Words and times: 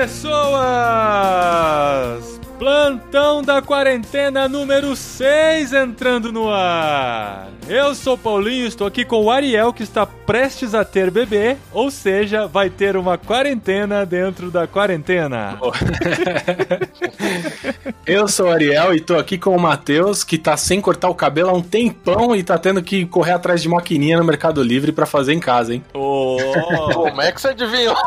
pessoas! 0.00 1.69
Plantão 2.60 3.42
da 3.42 3.60
quarentena 3.62 4.46
número 4.46 4.94
6 4.94 5.72
entrando 5.72 6.30
no 6.30 6.50
ar. 6.50 7.48
Eu 7.66 7.94
sou 7.94 8.18
Paulinho, 8.18 8.66
estou 8.66 8.86
aqui 8.86 9.02
com 9.02 9.24
o 9.24 9.30
Ariel 9.30 9.72
que 9.72 9.82
está 9.82 10.04
prestes 10.04 10.74
a 10.74 10.84
ter 10.84 11.10
bebê, 11.10 11.56
ou 11.72 11.90
seja, 11.90 12.46
vai 12.46 12.68
ter 12.68 12.98
uma 12.98 13.16
quarentena 13.16 14.04
dentro 14.04 14.50
da 14.50 14.66
quarentena. 14.66 15.58
Eu 18.06 18.28
sou 18.28 18.48
o 18.48 18.50
Ariel 18.50 18.92
e 18.92 18.98
estou 18.98 19.18
aqui 19.18 19.38
com 19.38 19.56
o 19.56 19.60
Matheus 19.60 20.22
que 20.22 20.36
está 20.36 20.54
sem 20.56 20.82
cortar 20.82 21.08
o 21.08 21.14
cabelo 21.14 21.48
há 21.48 21.54
um 21.54 21.62
tempão 21.62 22.36
e 22.36 22.40
está 22.40 22.58
tendo 22.58 22.82
que 22.82 23.06
correr 23.06 23.32
atrás 23.32 23.62
de 23.62 23.70
maquininha 23.70 24.18
no 24.18 24.24
Mercado 24.24 24.62
Livre 24.62 24.92
para 24.92 25.06
fazer 25.06 25.32
em 25.32 25.40
casa, 25.40 25.72
hein? 25.72 25.82
Oh. 25.94 26.36
Como 26.92 27.22
é 27.22 27.32
que 27.32 27.40
você 27.40 27.48
adivinhou? 27.48 27.96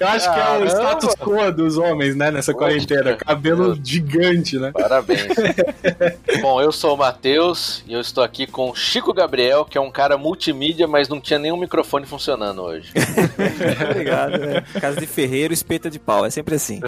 Eu 0.00 0.08
acho 0.08 0.32
que 0.32 0.40
é 0.40 0.58
o 0.58 0.64
status 0.66 1.14
quo 1.16 1.33
dos 1.54 1.76
homens, 1.76 2.16
né, 2.16 2.30
nessa 2.30 2.52
quarentena. 2.52 3.16
Cabelo 3.16 3.78
gigante, 3.82 4.58
né? 4.58 4.72
Parabéns. 4.72 5.34
Bom, 6.40 6.60
eu 6.60 6.72
sou 6.72 6.94
o 6.94 6.98
Matheus 6.98 7.84
e 7.86 7.92
eu 7.92 8.00
estou 8.00 8.22
aqui 8.22 8.46
com 8.46 8.70
o 8.70 8.74
Chico 8.74 9.12
Gabriel, 9.12 9.64
que 9.64 9.78
é 9.78 9.80
um 9.80 9.90
cara 9.90 10.16
multimídia, 10.16 10.86
mas 10.86 11.08
não 11.08 11.20
tinha 11.20 11.38
nenhum 11.38 11.56
microfone 11.56 12.06
funcionando 12.06 12.62
hoje. 12.62 12.92
Obrigado. 13.90 14.34
É. 14.34 14.60
Casa 14.80 15.00
de 15.00 15.06
ferreiro, 15.06 15.52
espeta 15.52 15.90
de 15.90 15.98
pau. 15.98 16.24
É 16.24 16.30
sempre 16.30 16.54
assim. 16.54 16.80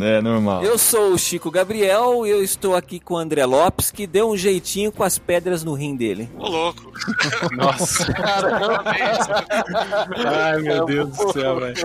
É 0.00 0.20
normal. 0.20 0.62
Eu 0.62 0.78
sou 0.78 1.12
o 1.12 1.18
Chico 1.18 1.50
Gabriel 1.50 2.26
e 2.26 2.30
eu 2.30 2.42
estou 2.42 2.74
aqui 2.74 3.00
com 3.00 3.14
o 3.14 3.18
André 3.18 3.44
Lopes, 3.44 3.90
que 3.90 4.06
deu 4.06 4.30
um 4.30 4.36
jeitinho 4.36 4.92
com 4.92 5.02
as 5.02 5.18
pedras 5.18 5.64
no 5.64 5.74
rim 5.74 5.96
dele. 5.96 6.28
Ô, 6.38 6.48
louco. 6.48 6.92
Nossa. 7.52 8.06
Ai, 10.26 10.60
meu 10.60 10.84
Deus 10.84 11.16
do 11.16 11.32
céu, 11.32 11.60
velho. 11.60 11.76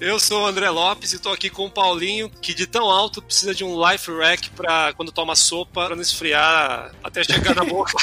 Eu 0.00 0.18
sou 0.18 0.44
o 0.44 0.46
André 0.50 0.68
Lopes 0.68 1.12
e 1.12 1.18
tô 1.20 1.30
aqui 1.30 1.48
com 1.48 1.66
o 1.66 1.70
Paulinho, 1.70 2.28
que 2.42 2.52
de 2.52 2.66
tão 2.66 2.90
alto 2.90 3.22
precisa 3.22 3.54
de 3.54 3.62
um 3.62 3.88
life 3.88 4.10
rack 4.10 4.50
pra 4.50 4.92
quando 4.94 5.12
toma 5.12 5.36
sopa, 5.36 5.86
pra 5.86 5.94
não 5.94 6.02
esfriar 6.02 6.90
até 7.04 7.22
chegar 7.22 7.54
na 7.54 7.64
boca. 7.64 7.92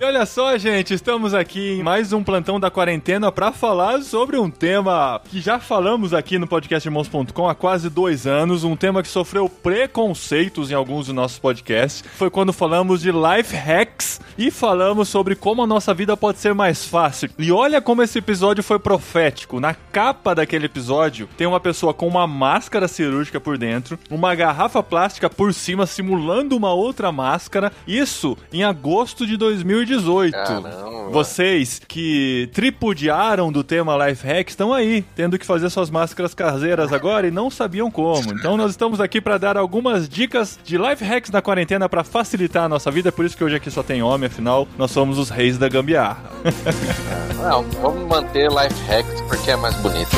E 0.00 0.04
olha 0.04 0.26
só, 0.26 0.56
gente, 0.58 0.94
estamos 0.94 1.32
aqui 1.34 1.78
em 1.78 1.82
mais 1.82 2.12
um 2.12 2.24
plantão 2.24 2.58
da 2.58 2.70
quarentena 2.70 3.30
para 3.30 3.52
falar 3.52 4.02
sobre 4.02 4.36
um 4.36 4.50
tema 4.50 5.20
que 5.30 5.40
já 5.40 5.60
falamos 5.60 6.12
aqui 6.12 6.38
no 6.38 6.46
podcast 6.46 6.88
irmãos.com 6.88 7.48
há 7.48 7.54
quase 7.54 7.88
dois 7.88 8.26
anos, 8.26 8.64
um 8.64 8.74
tema 8.74 9.02
que 9.02 9.08
sofreu 9.08 9.48
preconceitos 9.48 10.70
em 10.70 10.74
alguns 10.74 11.06
dos 11.06 11.14
nossos 11.14 11.38
podcasts. 11.38 12.02
Foi 12.16 12.30
quando 12.30 12.52
falamos 12.52 13.00
de 13.02 13.12
life 13.12 13.54
hacks 13.54 14.20
e 14.36 14.50
falamos 14.50 15.08
sobre 15.08 15.36
como 15.36 15.62
a 15.62 15.66
nossa 15.66 15.94
vida 15.94 16.16
pode 16.16 16.38
ser 16.38 16.54
mais 16.54 16.84
fácil. 16.84 17.30
E 17.38 17.52
olha 17.52 17.80
como 17.80 18.02
esse 18.02 18.18
episódio 18.18 18.64
foi 18.64 18.71
profético. 18.78 19.60
Na 19.60 19.74
capa 19.74 20.34
daquele 20.34 20.66
episódio 20.66 21.28
tem 21.36 21.46
uma 21.46 21.60
pessoa 21.60 21.94
com 21.94 22.06
uma 22.06 22.26
máscara 22.26 22.88
cirúrgica 22.88 23.40
por 23.40 23.58
dentro, 23.58 23.98
uma 24.10 24.34
garrafa 24.34 24.82
plástica 24.82 25.28
por 25.28 25.52
cima 25.54 25.86
simulando 25.86 26.56
uma 26.56 26.72
outra 26.72 27.12
máscara. 27.12 27.72
Isso 27.86 28.36
em 28.52 28.64
agosto 28.64 29.26
de 29.26 29.36
2018. 29.36 30.32
Caramba. 30.32 30.92
Vocês 31.10 31.80
que 31.86 32.48
tripudiaram 32.52 33.52
do 33.52 33.62
tema 33.62 34.08
Life 34.08 34.26
Hack 34.26 34.48
estão 34.48 34.72
aí, 34.72 35.04
tendo 35.14 35.38
que 35.38 35.44
fazer 35.44 35.68
suas 35.70 35.90
máscaras 35.90 36.34
caseiras 36.34 36.92
agora 36.92 37.26
e 37.26 37.30
não 37.30 37.50
sabiam 37.50 37.90
como. 37.90 38.32
Então 38.32 38.56
nós 38.56 38.70
estamos 38.70 39.00
aqui 39.00 39.20
para 39.20 39.38
dar 39.38 39.56
algumas 39.56 40.08
dicas 40.08 40.58
de 40.64 40.78
life 40.78 41.04
hacks 41.04 41.30
na 41.30 41.42
quarentena 41.42 41.88
para 41.88 42.04
facilitar 42.04 42.64
a 42.64 42.68
nossa 42.68 42.90
vida, 42.90 43.08
é 43.08 43.12
por 43.12 43.24
isso 43.24 43.36
que 43.36 43.44
hoje 43.44 43.56
aqui 43.56 43.70
só 43.70 43.82
tem 43.82 44.02
homem, 44.02 44.26
afinal 44.26 44.66
nós 44.78 44.90
somos 44.90 45.18
os 45.18 45.30
reis 45.30 45.58
da 45.58 45.68
gambiarra. 45.68 46.22
Não, 47.42 47.62
vamos 47.82 48.08
manter 48.08 48.48
life 48.62 48.80
hacks 48.86 49.20
porque 49.22 49.50
é 49.50 49.56
mais 49.56 49.74
bonito. 49.76 50.16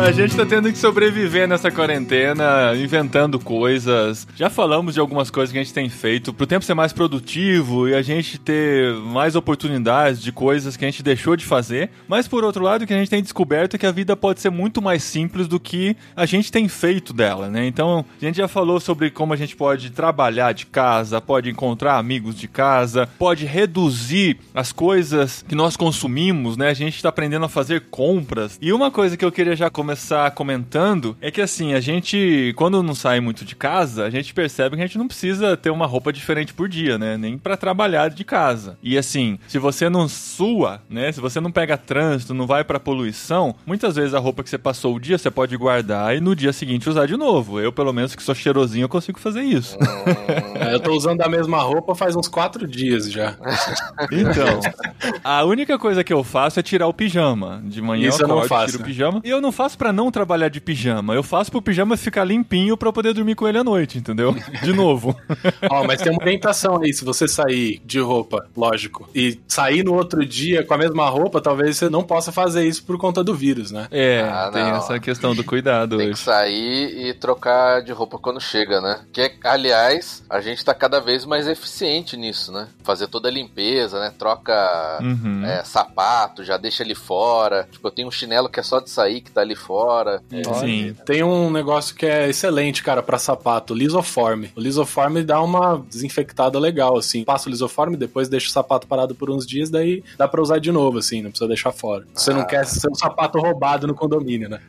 A 0.00 0.12
gente 0.12 0.36
tá 0.36 0.46
tendo 0.46 0.70
que 0.72 0.78
sobreviver 0.78 1.48
nessa 1.48 1.70
quarentena, 1.70 2.72
inventando 2.76 3.38
coisas. 3.38 4.26
Já 4.36 4.48
falamos 4.48 4.94
de 4.94 5.00
algumas 5.00 5.28
coisas 5.28 5.52
que 5.52 5.58
a 5.58 5.62
gente 5.62 5.74
tem 5.74 5.88
feito 5.88 6.32
pro 6.32 6.46
tempo 6.46 6.64
ser 6.64 6.74
mais 6.74 6.92
produtivo 6.92 7.88
e 7.88 7.94
a 7.94 8.00
gente 8.00 8.38
ter 8.38 8.94
mais 8.94 9.34
oportunidades 9.34 10.22
de 10.22 10.30
coisas 10.30 10.76
que 10.76 10.84
a 10.84 10.90
gente 10.90 11.02
deixou 11.02 11.36
de 11.36 11.44
fazer. 11.44 11.90
Mas 12.06 12.28
por 12.28 12.44
outro 12.44 12.62
lado, 12.62 12.82
o 12.82 12.86
que 12.86 12.94
a 12.94 12.98
gente 12.98 13.10
tem 13.10 13.22
descoberto 13.22 13.74
é 13.74 13.78
que 13.78 13.86
a 13.86 13.92
vida 13.92 14.16
pode 14.16 14.40
ser 14.40 14.50
muito 14.50 14.80
mais 14.80 15.02
simples 15.02 15.48
do 15.48 15.58
que 15.58 15.96
a 16.16 16.24
gente 16.24 16.50
tem 16.50 16.68
feito 16.68 17.12
dela, 17.12 17.48
né? 17.48 17.66
Então, 17.66 18.04
a 18.20 18.24
gente 18.24 18.36
já 18.36 18.48
falou 18.48 18.80
sobre 18.80 19.10
como 19.10 19.34
a 19.34 19.36
gente 19.36 19.56
pode 19.56 19.90
trabalhar 19.90 20.52
de 20.52 20.66
casa, 20.66 21.20
pode 21.20 21.50
encontrar 21.50 21.98
amigos 21.98 22.36
de 22.36 22.46
casa, 22.46 23.08
pode 23.18 23.44
reduzir 23.44 24.38
as 24.54 24.72
coisas 24.72 25.44
que 25.46 25.54
nós 25.54 25.76
consumimos, 25.76 26.56
né? 26.56 26.70
A 26.70 26.74
gente 26.74 27.02
tá 27.02 27.08
aprendendo 27.08 27.44
a 27.44 27.48
fazer 27.48 27.84
compras. 27.90 28.58
E 28.62 28.72
uma 28.72 28.90
coisa 28.90 29.16
que 29.16 29.24
eu 29.24 29.32
queria 29.32 29.56
já 29.56 29.68
começar 29.88 30.30
comentando 30.32 31.16
é 31.18 31.30
que 31.30 31.40
assim, 31.40 31.72
a 31.72 31.80
gente, 31.80 32.52
quando 32.56 32.82
não 32.82 32.94
sai 32.94 33.20
muito 33.20 33.42
de 33.42 33.56
casa, 33.56 34.04
a 34.04 34.10
gente 34.10 34.34
percebe 34.34 34.76
que 34.76 34.82
a 34.82 34.86
gente 34.86 34.98
não 34.98 35.08
precisa 35.08 35.56
ter 35.56 35.70
uma 35.70 35.86
roupa 35.86 36.12
diferente 36.12 36.52
por 36.52 36.68
dia, 36.68 36.98
né? 36.98 37.16
Nem 37.16 37.38
pra 37.38 37.56
trabalhar 37.56 38.10
de 38.10 38.22
casa. 38.22 38.76
E 38.82 38.98
assim, 38.98 39.38
se 39.48 39.58
você 39.58 39.88
não 39.88 40.06
sua, 40.06 40.82
né? 40.90 41.10
Se 41.10 41.22
você 41.22 41.40
não 41.40 41.50
pega 41.50 41.78
trânsito, 41.78 42.34
não 42.34 42.46
vai 42.46 42.64
pra 42.64 42.78
poluição, 42.78 43.54
muitas 43.64 43.96
vezes 43.96 44.12
a 44.12 44.18
roupa 44.18 44.42
que 44.42 44.50
você 44.50 44.58
passou 44.58 44.94
o 44.94 45.00
dia 45.00 45.16
você 45.16 45.30
pode 45.30 45.56
guardar 45.56 46.14
e 46.14 46.20
no 46.20 46.36
dia 46.36 46.52
seguinte 46.52 46.90
usar 46.90 47.06
de 47.06 47.16
novo. 47.16 47.58
Eu, 47.58 47.72
pelo 47.72 47.92
menos, 47.92 48.14
que 48.14 48.22
sou 48.22 48.34
cheirosinho, 48.34 48.84
eu 48.84 48.88
consigo 48.90 49.18
fazer 49.18 49.40
isso. 49.42 49.78
É, 50.58 50.74
Eu 50.74 50.80
tô 50.80 50.92
usando 50.92 51.20
a 51.22 51.28
mesma 51.28 51.62
roupa 51.62 51.94
faz 51.94 52.16
uns 52.16 52.26
quatro 52.28 52.66
dias 52.66 53.10
já. 53.10 53.36
Então, 54.12 54.60
a 55.22 55.44
única 55.44 55.78
coisa 55.78 56.02
que 56.04 56.12
eu 56.12 56.22
faço 56.24 56.58
é 56.58 56.62
tirar 56.62 56.86
o 56.88 56.92
pijama. 56.92 57.62
De 57.64 57.80
manhã 57.80 58.08
Isso 58.08 58.18
eu 58.22 58.24
eu 58.24 58.28
não 58.28 58.36
acordo, 58.36 58.48
faço. 58.48 58.72
tiro 58.72 58.82
o 58.82 58.86
pijama. 58.86 59.20
E 59.24 59.30
eu 59.30 59.40
não 59.40 59.52
faço 59.52 59.77
pra 59.78 59.92
não 59.92 60.10
trabalhar 60.10 60.48
de 60.48 60.60
pijama. 60.60 61.14
Eu 61.14 61.22
faço 61.22 61.50
pro 61.50 61.62
pijama 61.62 61.96
ficar 61.96 62.24
limpinho 62.24 62.76
pra 62.76 62.88
eu 62.88 62.92
poder 62.92 63.14
dormir 63.14 63.34
com 63.36 63.46
ele 63.48 63.58
à 63.58 63.64
noite, 63.64 63.96
entendeu? 63.98 64.34
De 64.62 64.72
novo. 64.72 65.16
Ó, 65.70 65.84
mas 65.84 66.02
tem 66.02 66.12
uma 66.12 66.20
orientação 66.22 66.82
aí, 66.82 66.92
se 66.92 67.04
você 67.04 67.26
sair 67.28 67.80
de 67.84 68.00
roupa, 68.00 68.46
lógico, 68.56 69.08
e 69.14 69.40
sair 69.46 69.84
no 69.84 69.94
outro 69.94 70.26
dia 70.26 70.64
com 70.64 70.74
a 70.74 70.78
mesma 70.78 71.08
roupa, 71.08 71.40
talvez 71.40 71.76
você 71.76 71.88
não 71.88 72.02
possa 72.02 72.32
fazer 72.32 72.66
isso 72.66 72.82
por 72.84 72.98
conta 72.98 73.22
do 73.22 73.34
vírus, 73.34 73.70
né? 73.70 73.86
É, 73.90 74.22
Ah, 74.22 74.50
tem 74.52 74.62
não. 74.64 74.76
essa 74.76 74.98
questão 74.98 75.34
do 75.34 75.44
cuidado 75.44 75.96
Tem 75.96 76.06
que 76.08 76.12
hoje. 76.14 76.22
sair 76.22 77.06
e 77.08 77.14
trocar 77.14 77.80
de 77.82 77.92
roupa 77.92 78.18
quando 78.18 78.40
chega, 78.40 78.80
né? 78.80 79.00
Que, 79.12 79.32
aliás, 79.44 80.24
a 80.28 80.40
gente 80.40 80.64
tá 80.64 80.74
cada 80.74 81.00
vez 81.00 81.24
mais 81.24 81.46
eficiente 81.46 82.16
nisso, 82.16 82.50
né? 82.50 82.68
Fazer 82.82 83.06
toda 83.06 83.28
a 83.28 83.32
limpeza, 83.32 84.00
né? 84.00 84.12
Troca 84.18 84.98
Uhum. 85.00 85.44
é, 85.44 85.62
sapato, 85.64 86.42
já 86.44 86.56
deixa 86.56 86.82
ele 86.82 86.94
fora. 86.94 87.68
Tipo, 87.70 87.86
eu 87.88 87.92
tenho 87.92 88.08
um 88.08 88.10
chinelo 88.10 88.48
que 88.48 88.58
é 88.58 88.62
só 88.62 88.80
de 88.80 88.90
sair, 88.90 89.20
que 89.20 89.30
tá 89.30 89.40
ali 89.42 89.54
fora. 89.54 89.67
É, 90.32 90.54
Sim. 90.54 90.94
Tem 91.04 91.22
um 91.22 91.50
negócio 91.50 91.94
que 91.94 92.06
é 92.06 92.28
excelente, 92.28 92.82
cara, 92.82 93.02
pra 93.02 93.18
sapato, 93.18 93.74
lisoforme. 93.74 94.50
O 94.56 94.60
lisoforme 94.60 95.22
dá 95.22 95.40
uma 95.42 95.82
desinfectada 95.88 96.58
legal, 96.58 96.96
assim. 96.96 97.24
Passa 97.24 97.48
o 97.48 97.50
lisoforme, 97.52 97.96
depois 97.96 98.28
deixa 98.28 98.48
o 98.48 98.50
sapato 98.50 98.86
parado 98.86 99.14
por 99.14 99.30
uns 99.30 99.46
dias, 99.46 99.68
daí 99.70 100.02
dá 100.16 100.26
pra 100.26 100.40
usar 100.42 100.58
de 100.58 100.72
novo, 100.72 100.98
assim, 100.98 101.22
não 101.22 101.30
precisa 101.30 101.48
deixar 101.48 101.72
fora. 101.72 102.04
Você 102.14 102.32
não 102.32 102.40
Ah. 102.40 102.44
quer 102.44 102.64
ser 102.66 102.88
um 102.90 102.94
sapato 102.94 103.38
roubado 103.38 103.86
no 103.86 103.94
condomínio, 103.94 104.48
né? 104.48 104.60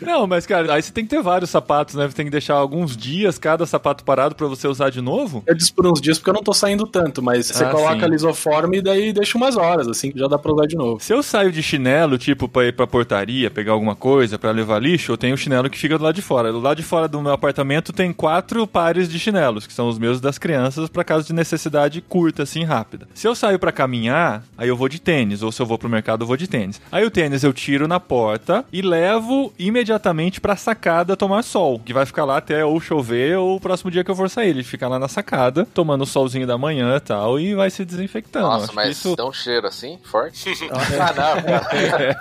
Não, 0.00 0.26
mas 0.26 0.46
cara, 0.46 0.74
aí 0.74 0.82
você 0.82 0.92
tem 0.92 1.04
que 1.04 1.10
ter 1.10 1.22
vários 1.22 1.50
sapatos, 1.50 1.94
né? 1.94 2.06
Você 2.06 2.14
tem 2.14 2.26
que 2.26 2.30
deixar 2.30 2.54
alguns 2.54 2.96
dias 2.96 3.38
cada 3.38 3.66
sapato 3.66 4.04
parado 4.04 4.34
pra 4.34 4.46
você 4.46 4.66
usar 4.68 4.90
de 4.90 5.00
novo. 5.00 5.42
Eu 5.46 5.54
disse 5.54 5.72
por 5.72 5.86
uns 5.86 6.00
dias 6.00 6.18
porque 6.18 6.30
eu 6.30 6.34
não 6.34 6.42
tô 6.42 6.52
saindo 6.52 6.86
tanto, 6.86 7.22
mas 7.22 7.46
você 7.46 7.64
Ah, 7.64 7.70
coloca 7.70 8.00
sim. 8.04 8.10
lisoforme 8.10 8.78
e 8.78 8.82
daí 8.82 9.12
deixa 9.12 9.36
umas 9.38 9.56
horas, 9.56 9.88
assim, 9.88 10.10
que 10.10 10.18
já 10.18 10.26
dá 10.26 10.38
pra 10.38 10.52
usar 10.52 10.66
de 10.66 10.76
novo. 10.76 11.00
Se 11.02 11.12
eu 11.12 11.22
saio 11.22 11.50
de 11.52 11.62
chinelo, 11.66 12.16
tipo, 12.16 12.48
pra 12.48 12.66
ir 12.66 12.72
pra 12.72 12.86
portaria, 12.86 13.50
pegar 13.50 13.72
alguma 13.72 13.96
coisa, 13.96 14.38
pra 14.38 14.50
levar 14.50 14.80
lixo, 14.80 15.12
eu 15.12 15.16
tenho 15.16 15.34
o 15.34 15.38
chinelo 15.38 15.68
que 15.68 15.78
fica 15.78 15.98
do 15.98 16.04
lado 16.04 16.14
de 16.14 16.22
fora. 16.22 16.52
Do 16.52 16.60
lado 16.60 16.76
de 16.76 16.82
fora 16.82 17.08
do 17.08 17.20
meu 17.20 17.32
apartamento 17.32 17.92
tem 17.92 18.12
quatro 18.12 18.66
pares 18.66 19.08
de 19.08 19.18
chinelos, 19.18 19.66
que 19.66 19.72
são 19.72 19.88
os 19.88 19.98
meus 19.98 20.20
das 20.20 20.38
crianças, 20.38 20.88
pra 20.88 21.04
caso 21.04 21.26
de 21.26 21.32
necessidade 21.32 22.00
curta, 22.00 22.44
assim, 22.44 22.64
rápida. 22.64 23.08
Se 23.14 23.26
eu 23.26 23.34
saio 23.34 23.58
pra 23.58 23.72
caminhar, 23.72 24.42
aí 24.56 24.68
eu 24.68 24.76
vou 24.76 24.88
de 24.88 25.00
tênis, 25.00 25.42
ou 25.42 25.50
se 25.50 25.60
eu 25.60 25.66
vou 25.66 25.78
pro 25.78 25.88
mercado, 25.88 26.22
eu 26.22 26.26
vou 26.26 26.36
de 26.36 26.46
tênis. 26.46 26.80
Aí 26.90 27.04
o 27.04 27.10
tênis 27.10 27.42
eu 27.42 27.52
tiro 27.52 27.88
na 27.88 27.98
porta 27.98 28.64
e 28.72 28.80
levo 28.80 29.52
imediatamente 29.58 30.40
pra 30.40 30.56
sacada 30.56 31.16
tomar 31.16 31.42
sol, 31.42 31.80
que 31.84 31.92
vai 31.92 32.06
ficar 32.06 32.24
lá 32.24 32.36
até 32.38 32.64
ou 32.64 32.80
chover 32.80 33.36
ou 33.36 33.56
o 33.56 33.60
próximo 33.60 33.90
dia 33.90 34.04
que 34.04 34.10
eu 34.10 34.16
for 34.16 34.30
sair. 34.30 34.50
Ele 34.50 34.62
fica 34.62 34.86
lá 34.88 34.98
na 34.98 35.08
sacada, 35.08 35.66
tomando 35.74 36.02
o 36.02 36.06
solzinho 36.06 36.46
da 36.46 36.56
manhã 36.56 36.96
e 36.96 37.00
tal, 37.00 37.40
e 37.40 37.54
vai 37.54 37.70
se 37.70 37.84
desinfectando. 37.84 38.46
Nossa, 38.46 38.72
mas 38.72 38.90
isso... 38.90 39.16
dá 39.16 39.26
um 39.26 39.32
cheiro 39.32 39.66
assim, 39.66 39.98
forte? 40.04 40.50
ah, 40.70 41.14
não, 41.14 41.55
cara. 41.60 42.16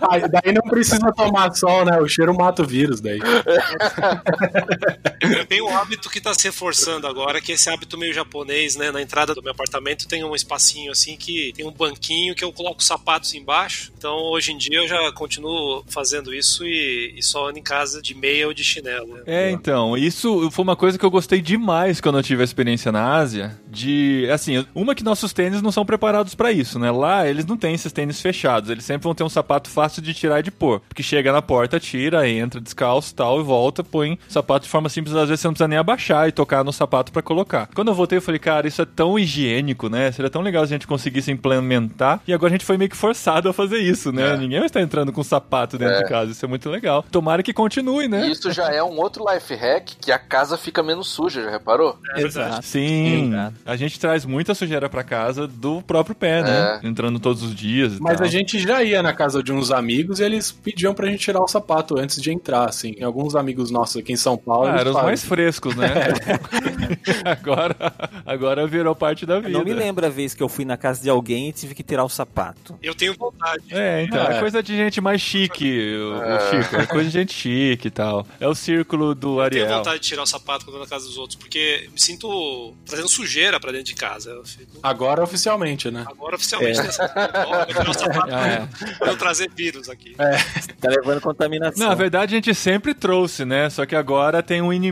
Ah, 0.00 0.18
daí 0.28 0.52
não 0.52 0.62
precisa 0.62 1.12
tomar 1.12 1.52
sol, 1.54 1.84
né? 1.84 1.98
O 1.98 2.08
cheiro 2.08 2.34
mata 2.34 2.62
o 2.62 2.66
vírus 2.66 3.00
daí. 3.00 3.18
Tenho 5.48 5.66
um 5.66 5.76
hábito 5.76 6.10
que 6.10 6.20
tá 6.20 6.34
se 6.34 6.44
reforçando 6.44 7.06
agora, 7.06 7.40
que 7.40 7.52
é 7.52 7.54
esse 7.54 7.68
hábito 7.70 7.98
meio 7.98 8.12
japonês, 8.12 8.76
né? 8.76 8.90
Na 8.90 9.02
entrada 9.02 9.34
do 9.34 9.42
meu 9.42 9.52
apartamento 9.52 10.08
tem 10.08 10.24
um 10.24 10.34
espacinho 10.34 10.92
assim 10.92 11.16
que 11.16 11.52
tem 11.54 11.66
um 11.66 11.72
banquinho 11.72 12.34
que 12.34 12.44
eu 12.44 12.52
coloco 12.52 12.82
sapatos 12.82 13.34
embaixo. 13.34 13.92
Então 13.96 14.16
hoje 14.30 14.52
em 14.52 14.58
dia 14.58 14.78
eu 14.78 14.88
já 14.88 15.10
continuo 15.12 15.84
fazendo 15.88 16.34
isso 16.34 16.64
e, 16.64 17.14
e 17.16 17.22
só 17.22 17.48
ando 17.48 17.58
em 17.58 17.62
casa 17.62 18.00
de 18.02 18.14
meia 18.14 18.46
ou 18.46 18.54
de 18.54 18.64
chinelo. 18.64 19.14
né? 19.14 19.22
É, 19.26 19.50
então, 19.50 19.96
isso 19.96 20.50
foi 20.50 20.62
uma 20.62 20.76
coisa 20.76 20.98
que 20.98 21.04
eu 21.04 21.10
gostei 21.10 21.40
demais 21.40 22.00
quando 22.00 22.18
eu 22.18 22.22
tive 22.22 22.42
a 22.42 22.44
experiência 22.44 22.92
na 22.92 23.14
Ásia, 23.14 23.58
de, 23.68 24.28
assim, 24.32 24.64
uma 24.74 24.94
que 24.94 25.02
nossos 25.02 25.32
tênis 25.32 25.62
não 25.62 25.72
são 25.72 25.84
preparados 25.84 26.34
pra 26.34 26.52
isso, 26.52 26.78
né? 26.78 26.90
Lá 26.90 27.28
eles 27.28 27.46
não 27.46 27.56
têm 27.56 27.74
esses 27.74 27.92
tênis 27.92 28.20
fechados, 28.20 28.70
eles 28.70 28.84
sempre 28.84 29.04
vão 29.04 29.14
ter 29.14 29.24
um 29.24 29.28
sapato 29.28 29.70
fácil 29.70 30.02
de 30.02 30.14
tirar 30.14 30.40
e 30.40 30.42
de 30.42 30.50
pôr, 30.50 30.80
porque 30.80 31.02
chega 31.02 31.32
na 31.32 31.42
porta, 31.42 31.80
tira, 31.80 32.28
entra 32.28 32.60
descalço, 32.60 33.14
tal 33.14 33.40
e 33.40 33.42
volta, 33.42 33.82
põe 33.82 34.18
sapato 34.28 34.64
de 34.64 34.70
forma 34.70 34.88
simples, 35.06 35.14
às 35.22 35.28
vezes 35.28 35.40
você 35.40 35.48
não 35.48 35.52
precisa 35.54 35.68
nem 35.68 35.78
abaixar 35.78 36.28
e 36.28 36.32
tocar 36.32 36.64
no 36.64 36.72
sapato 36.72 37.12
pra 37.12 37.22
colocar. 37.22 37.68
Quando 37.74 37.88
eu 37.88 37.94
voltei, 37.94 38.18
eu 38.18 38.22
falei, 38.22 38.38
cara, 38.38 38.66
isso 38.66 38.82
é 38.82 38.84
tão 38.84 39.18
higiênico, 39.18 39.88
né? 39.88 40.10
Seria 40.12 40.30
tão 40.30 40.42
legal 40.42 40.66
se 40.66 40.72
a 40.72 40.76
gente 40.76 40.86
conseguisse 40.86 41.30
implementar, 41.30 42.20
e 42.26 42.32
agora 42.32 42.50
a 42.50 42.54
gente 42.56 42.64
foi 42.64 42.76
meio 42.76 42.90
que 42.90 42.96
forçado 42.96 43.48
a 43.48 43.52
fazer 43.52 43.78
isso, 43.78 44.12
né? 44.12 44.34
É. 44.34 44.36
Ninguém 44.36 44.58
vai 44.58 44.66
estar 44.66 44.80
entrando 44.80 45.12
com 45.12 45.22
sapato 45.22 45.78
dentro 45.78 45.94
É. 45.94 46.02
de 46.02 46.08
casa, 46.08 46.32
isso 46.32 46.44
é 46.44 46.48
muito 46.48 46.68
legal. 46.68 47.04
Tomara 47.10 47.42
que 47.42 47.52
continue, 47.52 48.08
né? 48.08 48.26
E 48.28 48.32
isso 48.32 48.50
já 48.52 48.70
é 48.72 48.82
um 48.82 48.98
outro 48.98 49.24
life 49.32 49.54
hack 49.54 49.90
que 50.00 50.10
a 50.12 50.18
casa 50.18 50.56
fica 50.58 50.82
menos 50.82 51.08
suja, 51.08 51.42
já 51.42 51.50
reparou? 51.50 51.98
É 52.14 52.22
verdade. 52.22 52.66
Sim, 52.66 53.28
Exato. 53.32 53.54
a 53.64 53.76
gente 53.76 53.98
traz 54.00 54.24
muita 54.24 54.54
sujeira 54.54 54.88
pra 54.88 55.02
casa 55.04 55.46
do 55.46 55.82
próprio 55.82 56.14
pé, 56.14 56.42
né? 56.42 56.80
É. 56.82 56.86
Entrando 56.86 57.18
todos 57.18 57.42
os 57.42 57.54
dias. 57.54 57.96
e 57.96 58.00
Mas 58.02 58.18
tal. 58.18 58.26
a 58.26 58.30
gente 58.30 58.58
já 58.58 58.82
ia 58.82 59.02
na 59.02 59.12
casa 59.12 59.42
de 59.42 59.52
uns 59.52 59.70
amigos 59.70 60.20
e 60.20 60.24
eles 60.24 60.50
pediam 60.50 60.94
pra 60.94 61.06
gente 61.08 61.20
tirar 61.20 61.40
o 61.42 61.48
sapato 61.48 61.98
antes 61.98 62.20
de 62.20 62.32
entrar, 62.32 62.68
assim. 62.68 62.92
Tem 62.92 63.04
alguns 63.04 63.34
amigos 63.36 63.70
nossos 63.70 63.96
aqui 63.96 64.12
em 64.12 64.16
São 64.16 64.36
Paulo. 64.36 64.68
Ah, 64.68 64.76
eram. 64.80 64.95
Mais 65.04 65.24
frescos, 65.24 65.74
né? 65.76 65.88
agora, 67.24 67.76
agora 68.24 68.66
virou 68.66 68.94
parte 68.94 69.24
da 69.26 69.38
vida. 69.38 69.50
Não 69.50 69.64
me 69.64 69.72
lembro 69.72 70.04
a 70.06 70.08
vez 70.08 70.34
que 70.34 70.42
eu 70.42 70.48
fui 70.48 70.64
na 70.64 70.76
casa 70.76 71.02
de 71.02 71.08
alguém 71.10 71.48
e 71.48 71.52
tive 71.52 71.74
que 71.74 71.82
tirar 71.82 72.04
o 72.04 72.08
sapato. 72.08 72.78
Eu 72.82 72.94
tenho 72.94 73.14
vontade. 73.14 73.62
É, 73.70 74.02
então, 74.02 74.24
é. 74.26 74.36
É. 74.36 74.40
coisa 74.40 74.62
de 74.62 74.76
gente 74.76 75.00
mais 75.00 75.20
chique, 75.20 75.96
o, 75.96 76.18
o 76.18 76.22
É. 76.22 76.50
Chico. 76.62 76.76
É 76.76 76.86
coisa 76.86 77.04
de 77.10 77.12
gente 77.18 77.32
chique 77.34 77.88
e 77.88 77.90
tal. 77.90 78.26
É 78.40 78.46
o 78.46 78.54
círculo 78.54 79.14
do 79.14 79.42
Eu 79.42 79.50
tenho 79.50 79.64
Ariel. 79.64 79.78
vontade 79.78 80.00
de 80.00 80.06
tirar 80.08 80.22
o 80.22 80.26
sapato 80.26 80.64
quando 80.64 80.74
eu 80.76 80.80
tô 80.80 80.84
na 80.84 80.90
casa 80.90 81.06
dos 81.06 81.16
outros, 81.18 81.36
porque 81.38 81.82
eu 81.86 81.90
me 81.92 82.00
sinto 82.00 82.74
trazendo 82.84 83.08
sujeira 83.08 83.58
pra 83.60 83.70
dentro 83.72 83.86
de 83.86 83.94
casa. 83.94 84.30
Eu 84.30 84.44
fico- 84.44 84.78
Agora 84.82 85.22
oficialmente, 85.22 85.90
né? 85.90 86.04
Agora 86.08 86.36
oficialmente 86.36 86.78
tem 86.80 86.88
essa 86.88 87.02
eu 87.06 87.56
vou 87.56 87.66
tirar 87.66 87.90
o 87.90 87.94
sapato 87.94 88.26
Ah, 88.36 88.46
é. 88.48 88.68
pra 88.98 89.06
não 89.08 89.16
trazer 89.16 89.50
vírus 89.54 89.88
aqui. 89.88 90.14
Tá 90.16 90.88
levando 90.90 91.20
contaminação. 91.20 91.78
Não, 91.82 91.88
na 91.88 91.94
verdade 91.94 92.34
a 92.34 92.36
gente 92.38 92.54
sempre 92.54 92.92
trouxe, 92.94 93.44
né? 93.44 93.70
Só 93.70 93.86
que 93.86 93.94
agora 93.96 94.42
tem 94.42 94.60
um 94.62 94.72
inimigo 94.72 94.85